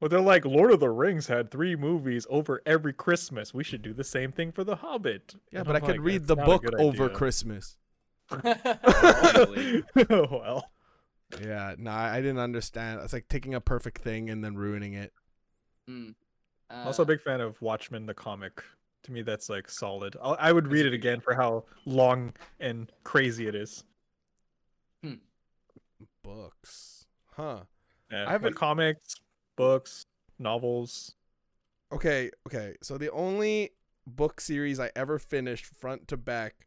[0.00, 3.54] Well, they're like Lord of the Rings had three movies over every Christmas.
[3.54, 5.36] We should do the same thing for The Hobbit.
[5.50, 7.76] Yeah, And but I I'm could like, read the book over idea." Christmas.
[8.28, 9.84] Probably.
[10.10, 10.70] well,
[11.40, 13.00] Yeah, no, I I didn't understand.
[13.02, 15.12] It's like taking a perfect thing and then ruining it.
[15.88, 16.14] Mm.
[16.80, 18.62] I'm also a Uh, big fan of Watchmen the comic.
[19.04, 20.16] To me, that's like solid.
[20.22, 23.84] I'll, I would read it again for how long and crazy it is.
[25.02, 25.14] Hmm.
[26.22, 27.60] Books, huh?
[28.10, 29.16] Yeah, I haven't- like comics,
[29.56, 30.06] books,
[30.38, 31.14] novels.
[31.92, 32.74] Okay, okay.
[32.82, 33.70] So the only
[34.06, 36.66] book series I ever finished front to back,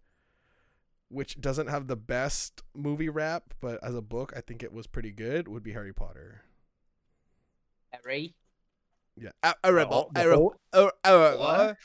[1.09, 4.85] which doesn't have the best movie rap, but as a book, I think it was
[4.85, 6.43] pretty good, would be Harry Potter.
[7.91, 8.35] Harry.
[9.19, 11.75] Yeah, a- a rebel, a rebel, a- a-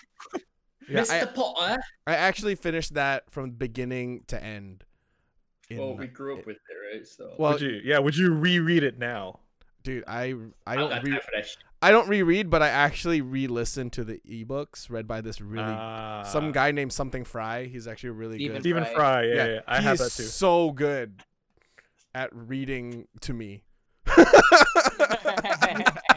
[0.88, 1.22] Yeah, Mr.
[1.22, 1.82] I, Potter.
[2.06, 4.84] I actually finished that from beginning to end.
[5.70, 7.06] in, Well, we grew up with it, right?
[7.06, 7.80] So Well, would you?
[7.84, 9.38] Yeah, would you reread it now?
[9.84, 10.34] dude, I
[10.66, 11.58] I I don't got re- time for that shit.
[11.80, 16.22] I don't reread, but I actually re-listen to the ebooks read by this really Ah,
[16.22, 17.64] some guy named something Fry.
[17.64, 18.62] He's actually really Stephen good.
[18.62, 18.94] Stephen Fry.
[18.94, 19.22] Fry.
[19.24, 20.22] Yeah, yeah, I have that too.
[20.22, 21.24] so good
[22.14, 23.64] at reading to me.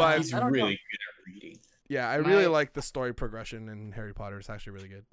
[0.00, 0.66] But He's I don't know.
[0.66, 1.58] good at reading.
[1.88, 4.38] yeah, I really My- like the story progression in Harry Potter.
[4.38, 5.04] It's actually really good.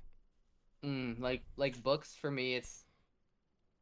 [0.86, 2.86] Mm, like like books for me, it's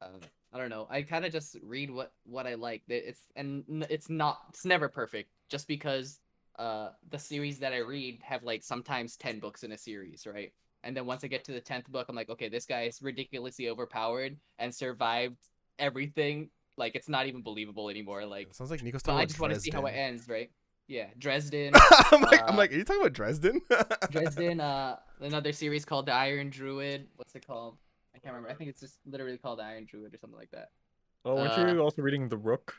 [0.02, 0.08] uh,
[0.54, 0.88] I don't know.
[0.90, 2.84] I kind of just read what what I like.
[2.88, 5.30] It's and it's not it's never perfect.
[5.50, 6.20] Just because
[6.58, 10.54] uh the series that I read have like sometimes ten books in a series, right?
[10.84, 13.02] And then once I get to the tenth book, I'm like, okay, this guy is
[13.02, 15.38] ridiculously overpowered and survived
[15.80, 16.50] everything.
[16.78, 18.26] Like it's not even believable anymore.
[18.26, 20.50] Like, It sounds like Nico's talking I just want to see how it ends, right?
[20.88, 21.74] Yeah, Dresden.
[22.12, 23.62] I'm like, I'm Uh, like, are you talking about Dresden?
[24.12, 27.08] Dresden, uh, another series called The Iron Druid.
[27.16, 27.78] What's it called?
[28.14, 28.50] I can't remember.
[28.50, 30.70] I think it's just literally called The Iron Druid or something like that.
[31.26, 32.76] Oh, weren't Uh, you also reading The Rook?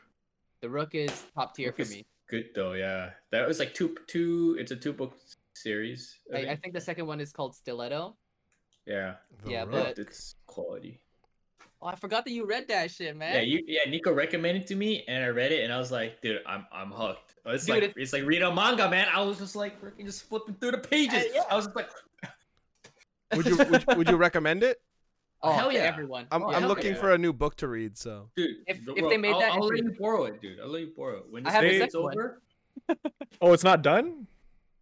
[0.61, 2.05] The Rook is top tier Rook for me.
[2.29, 3.11] Good though, yeah.
[3.31, 4.55] That was like two two.
[4.59, 5.13] It's a two book
[5.53, 6.19] series.
[6.33, 6.61] I I, I think.
[6.61, 8.15] think the second one is called Stiletto.
[8.85, 9.71] Yeah, The Yeah, Rook.
[9.71, 11.01] but- it's quality.
[11.81, 13.35] Oh, I forgot that you read that shit, man.
[13.35, 13.89] Yeah, you yeah.
[13.89, 16.91] Nico recommended to me, and I read it, and I was like, dude, I'm I'm
[16.91, 17.35] hooked.
[17.45, 19.07] It's Dude, like it's- it's like reading a manga, man.
[19.13, 21.13] I was just like freaking just flipping through the pages.
[21.23, 21.43] Uh, yeah.
[21.51, 21.89] I was just like,
[23.35, 24.81] would you would, you- would you recommend it?
[25.43, 25.81] oh, hell yeah.
[25.81, 26.25] everyone.
[26.31, 26.99] I'm Oh, I'm looking yeah.
[26.99, 27.95] for a new book to read.
[27.97, 30.59] So dude, If- bro, if they made I'll, that I'll let you borrow it, dude.
[30.59, 32.13] I'll let you borrow it when I this have the COVID's one.
[32.17, 32.41] over.
[33.41, 34.25] Oh, it's not done.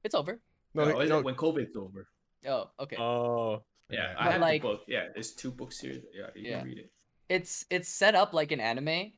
[0.03, 0.39] It's over.
[0.73, 2.07] no, No, no, when COVID's over?
[2.47, 2.95] Oh, okay.
[2.97, 4.15] Oh, Yeah, Yeah.
[4.17, 4.83] I But, have like- the book.
[4.87, 6.03] Yeah, there's two book series.
[6.13, 6.59] Yeah, you Yeah.
[6.59, 6.91] can read it.
[7.27, 9.11] it's it's set up like an anime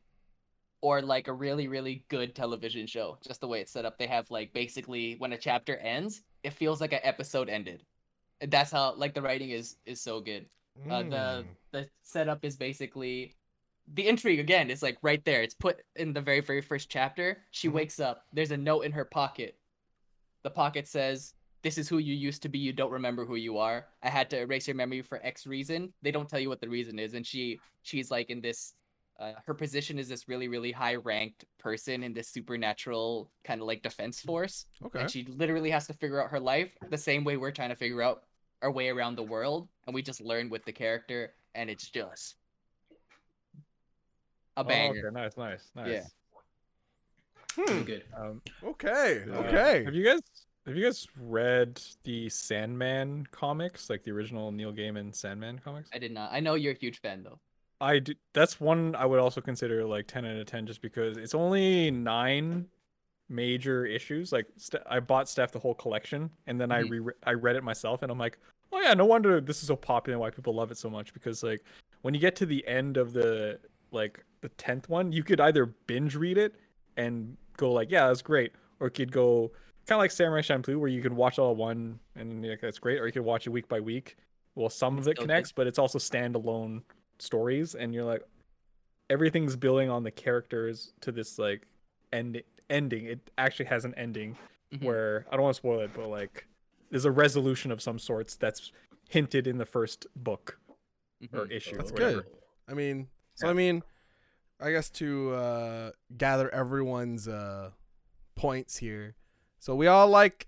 [0.80, 4.08] or like a really really good television show just the way it's set up they
[4.08, 7.84] have like basically when a chapter ends it feels like an episode ended
[8.48, 10.46] that's how like the writing is is so good
[10.90, 11.46] uh, the Mm.
[11.72, 13.34] the setup is basically
[13.94, 17.44] the intrigue again is like right there it's put in the very very first chapter
[17.52, 17.74] she Mhm.
[17.74, 19.60] wakes up there's a note in her pocket
[20.44, 21.34] the pocket says
[21.68, 24.30] this is who you used to be you don't remember who you are i had
[24.30, 27.14] to erase your memory for x reason they don't tell you what the reason is
[27.14, 28.74] and she she's like in this
[29.20, 33.68] uh, her position is this really really high ranked person in this supernatural kind of
[33.68, 35.02] like defense force okay.
[35.02, 37.76] and she literally has to figure out her life the same way we're trying to
[37.76, 38.24] figure out
[38.62, 42.38] our way around the world and we just learn with the character and it's just
[44.56, 45.88] a Oh, banger okay, nice, nice, nice.
[45.90, 46.04] Yeah.
[47.58, 47.82] Hmm.
[47.84, 48.04] good.
[48.16, 49.24] Um, Okay.
[49.30, 49.84] uh, Okay.
[49.84, 50.22] Have you guys
[50.68, 55.90] have you guys read the Sandman comics, like the original Neil Gaiman Sandman comics?
[55.94, 57.40] i did not i know you're a huge fan though
[57.80, 61.16] I do, that's one I would also consider like 10 out of 10 just because
[61.16, 62.66] it's only 9
[63.30, 64.32] major issues.
[64.32, 66.74] Like St- I bought Steph the whole collection and then Mhm.
[66.74, 68.40] I re- I read it myself and I'm like,
[68.72, 71.14] "Oh yeah, no wonder this is so popular and why people love it so much
[71.14, 71.64] because like
[72.02, 73.60] when you get to the end of the
[73.92, 76.56] like the 10th one, you could either binge read it
[76.98, 79.52] and go like, "Yeah, that's great," or you could go
[79.88, 82.62] kind of like Samurai Champloo where you can watch all at one and you're like
[82.62, 84.18] that's great or you can watch it week by week.
[84.56, 85.22] Well, some of it Still good.
[85.22, 86.82] connects, but it's also standalone
[87.20, 88.24] stories and you're like
[89.10, 91.66] everything's building on the characters to this like
[92.14, 94.36] end ending it actually has an ending
[94.74, 94.84] Mhm.
[94.84, 96.46] where i don't want to spoil it but like
[96.92, 98.72] there's a resolution of some sorts that's
[99.10, 100.60] hinted in the first book
[101.34, 101.52] or Mhm.
[101.52, 102.26] issue That's or good.
[102.68, 103.52] I mean, so Yeah.
[103.52, 103.84] I mean,
[104.60, 107.72] I guess to uh, gather everyone's uh,
[108.36, 109.16] points here.
[109.60, 110.48] So we all like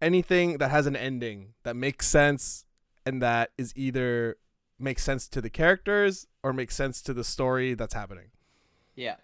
[0.00, 2.64] anything that has an ending that makes sense
[3.06, 4.36] and that is either
[4.78, 8.30] makes sense to the characters or makes sense to the story that's happening,
[8.96, 9.16] yeah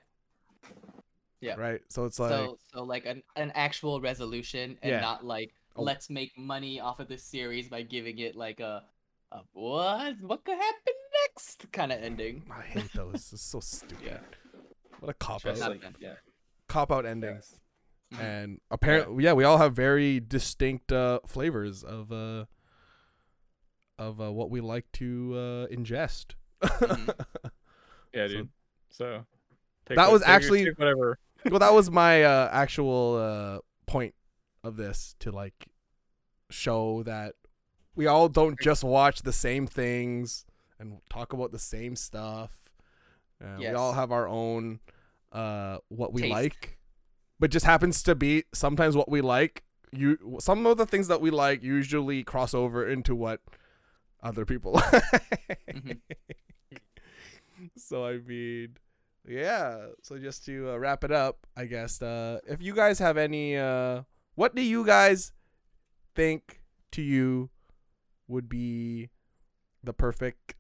[1.41, 1.55] Yeah.
[1.57, 1.81] right?
[1.89, 5.01] So it's like so so like an, an actual resolution and Yeah.
[5.01, 5.83] not like Oh.
[5.83, 8.85] let's make money off of this series by giving it like a,
[9.33, 10.93] a what what could happen
[11.27, 13.31] next kind of ending I hate those.
[13.33, 13.99] It's so stupid.
[14.05, 14.19] Yeah.
[15.01, 15.59] What a cop out.
[15.59, 16.15] Not like yeah.
[16.69, 17.59] Cop out endings.
[18.19, 19.35] And apparently, yeah.
[19.35, 22.47] we all have very distinct uh, flavors of uh,
[23.99, 26.35] of uh, what we like to uh, ingest.
[26.63, 27.15] Mhm.
[28.15, 28.49] yeah So- dude
[28.91, 29.27] so
[29.87, 31.19] take That what- was actually- whatever
[31.51, 34.15] well, that was my uh, actual uh, point
[34.65, 35.69] of this to like
[36.51, 37.35] show that
[37.95, 40.47] we all don't just watch the same things
[40.81, 42.71] and talk about the same stuff.
[43.43, 44.81] Uh, We all have our own
[45.33, 46.33] uh, what we Taste.
[46.33, 46.78] like,
[47.41, 49.65] but just happens to be sometimes what we like.
[49.93, 53.41] You some of the things that we like usually cross over into what
[54.23, 54.93] other people like.
[55.73, 55.99] Mhm.
[57.77, 58.77] So I mean,
[59.27, 59.89] yeah.
[60.03, 63.57] So just to uh, wrap it up, I guess uh, if you guys have any,
[63.57, 64.03] uh,
[64.35, 65.33] what do you guys
[66.15, 66.61] think
[66.93, 67.51] to you
[68.29, 69.11] would be
[69.83, 70.55] the perfect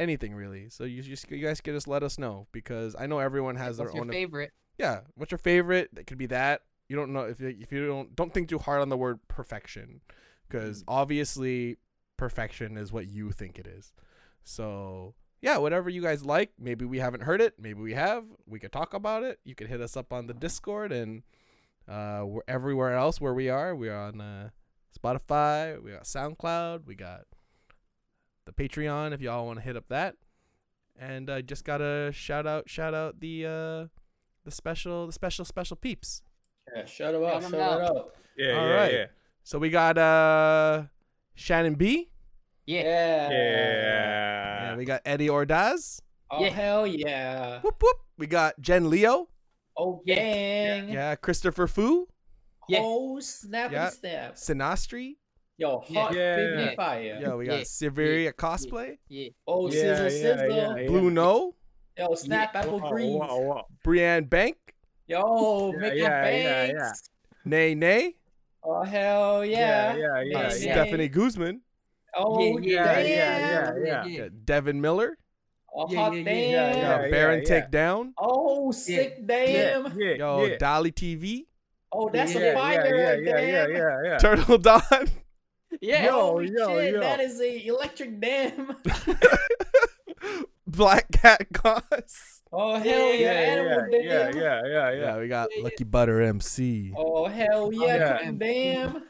[0.00, 0.68] anything really?
[0.70, 3.78] So you just you guys can just let us know because I know everyone has
[3.78, 4.10] What's their your own.
[4.12, 5.90] favorite yeah, what's your favorite?
[5.94, 6.62] It could be that.
[6.88, 9.20] You don't know if you, if you don't don't think too hard on the word
[9.28, 10.00] perfection,
[10.48, 11.76] because obviously
[12.16, 13.92] perfection is what you think it is.
[14.42, 16.52] So yeah, whatever you guys like.
[16.58, 17.54] Maybe we haven't heard it.
[17.58, 18.24] Maybe we have.
[18.46, 19.38] We could talk about it.
[19.44, 21.24] You could hit us up on the Discord and
[21.86, 23.76] uh, we're everywhere else where we are.
[23.76, 24.48] We are on uh,
[24.98, 25.82] Spotify.
[25.82, 26.86] We got SoundCloud.
[26.86, 27.24] We got
[28.46, 30.16] the Patreon if y'all want to hit up that.
[30.98, 33.99] And I just gotta shout out, shout out the uh,
[34.50, 36.22] the special, the special, special peeps.
[36.74, 37.80] Yeah, shut it out, Shout shut 'em out.
[37.80, 38.14] it out.
[38.36, 38.92] yeah All yeah right.
[38.92, 39.06] yeah
[39.42, 40.84] So we got uh
[41.34, 42.10] Shannon B.
[42.66, 44.70] yeah Yeah.
[44.70, 46.00] yeah we got Eddie Ordaz.
[46.30, 46.50] Oh Yeah.
[46.50, 47.60] hell yeah.
[47.62, 47.96] Whoop whoop.
[48.18, 49.28] We got Jen Leo.
[49.76, 50.14] Oh Yeah.
[50.16, 50.88] gang.
[50.90, 52.06] Yeah, Christopher Fu,
[52.68, 52.80] Yeah.
[52.82, 53.86] Oh snap Yeah.
[53.86, 54.34] and snap.
[54.34, 55.16] Sinastri.
[55.58, 56.02] Yo, Yeah.
[56.02, 56.36] hot Yeah.
[56.60, 56.74] yeah.
[56.76, 57.18] fire.
[57.20, 57.64] Yeah, we got Yeah.
[57.64, 58.98] Siberia cosplay.
[59.08, 60.56] yeah Oh Yeah, sizzle yeah, sizzle.
[60.56, 60.86] yeah, yeah.
[60.88, 61.54] Blue No.
[61.98, 63.18] Yo, Snap Apple Whoa, Greens.
[63.18, 63.62] whoa, whoa.
[63.84, 64.56] Brianne Bank,
[65.06, 66.72] Yo, Yeah, Mickey yeah, yeah, yeah.
[66.72, 67.02] Banks.
[67.44, 68.14] Nay Nay,
[68.62, 69.94] Oh hell yeah.
[69.96, 70.72] Yeah, yeah, yeah, yeah.
[70.72, 71.60] Stephanie Guzman,
[72.14, 73.76] Oh Yeah, damn.
[73.78, 75.18] yeah, yeah, uh, Devin Miller,
[75.74, 76.78] Oh Yeah, hot yeah, yeah, damn.
[76.78, 77.10] yeah, uh, yeah.
[77.10, 79.86] Baron Takedown, Oh sick damn.
[79.86, 80.56] Yeah, yeah, yo, yeah.
[80.58, 81.46] Dolly TV,
[81.92, 82.94] Oh that's yeah, a fire.
[82.96, 83.70] yeah, yeah, yeah, damn.
[83.70, 84.18] yeah, yeah, yeah.
[84.18, 84.80] Turtle Don.
[85.80, 86.06] Yeah.
[86.06, 87.00] Yo, Holy yo, shit, yo.
[87.00, 88.76] that is a electric dam.
[90.66, 92.42] Black Cat Goss.
[92.52, 95.18] Oh hell yeah, yeah, animal yeah, yeah, yeah, yeah, Yeah, yeah.
[95.18, 95.64] we got Yeah, yeah.
[95.64, 96.92] Lucky Butter MC.
[96.96, 98.16] Oh hell yeah, yeah.
[98.18, 99.02] cooking dam.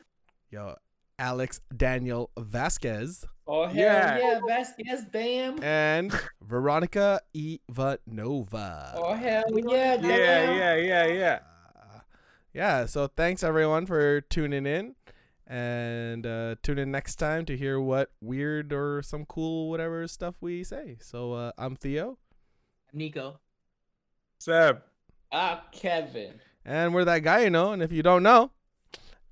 [0.51, 0.75] Yo,
[1.19, 4.19] Alex Daniel Vasquez Oh hell Yeah.
[4.19, 5.63] yeah, Vasquez dam.
[5.63, 6.13] and
[6.43, 8.93] Veronica Ivanova.
[8.97, 10.59] Oh hell yeah, Yeah, damn.
[10.59, 11.39] yeah, yeah, yeah.
[11.77, 11.99] Uh,
[12.53, 14.95] yeah, so thanks everyone for tuning in.
[15.53, 20.37] And uh, tune in next time to hear what weird or some cool whatever stuff
[20.41, 20.97] we say.
[21.01, 22.19] So uh, I'm Theo,
[22.93, 23.41] I'm Nico.
[24.39, 24.83] Seb.
[25.33, 26.35] Ah, Kevin.
[26.65, 27.73] and we're that guy you know.
[27.73, 28.53] And if you don't know,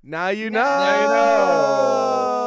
[0.03, 0.59] now you know.
[0.59, 2.38] Now you know.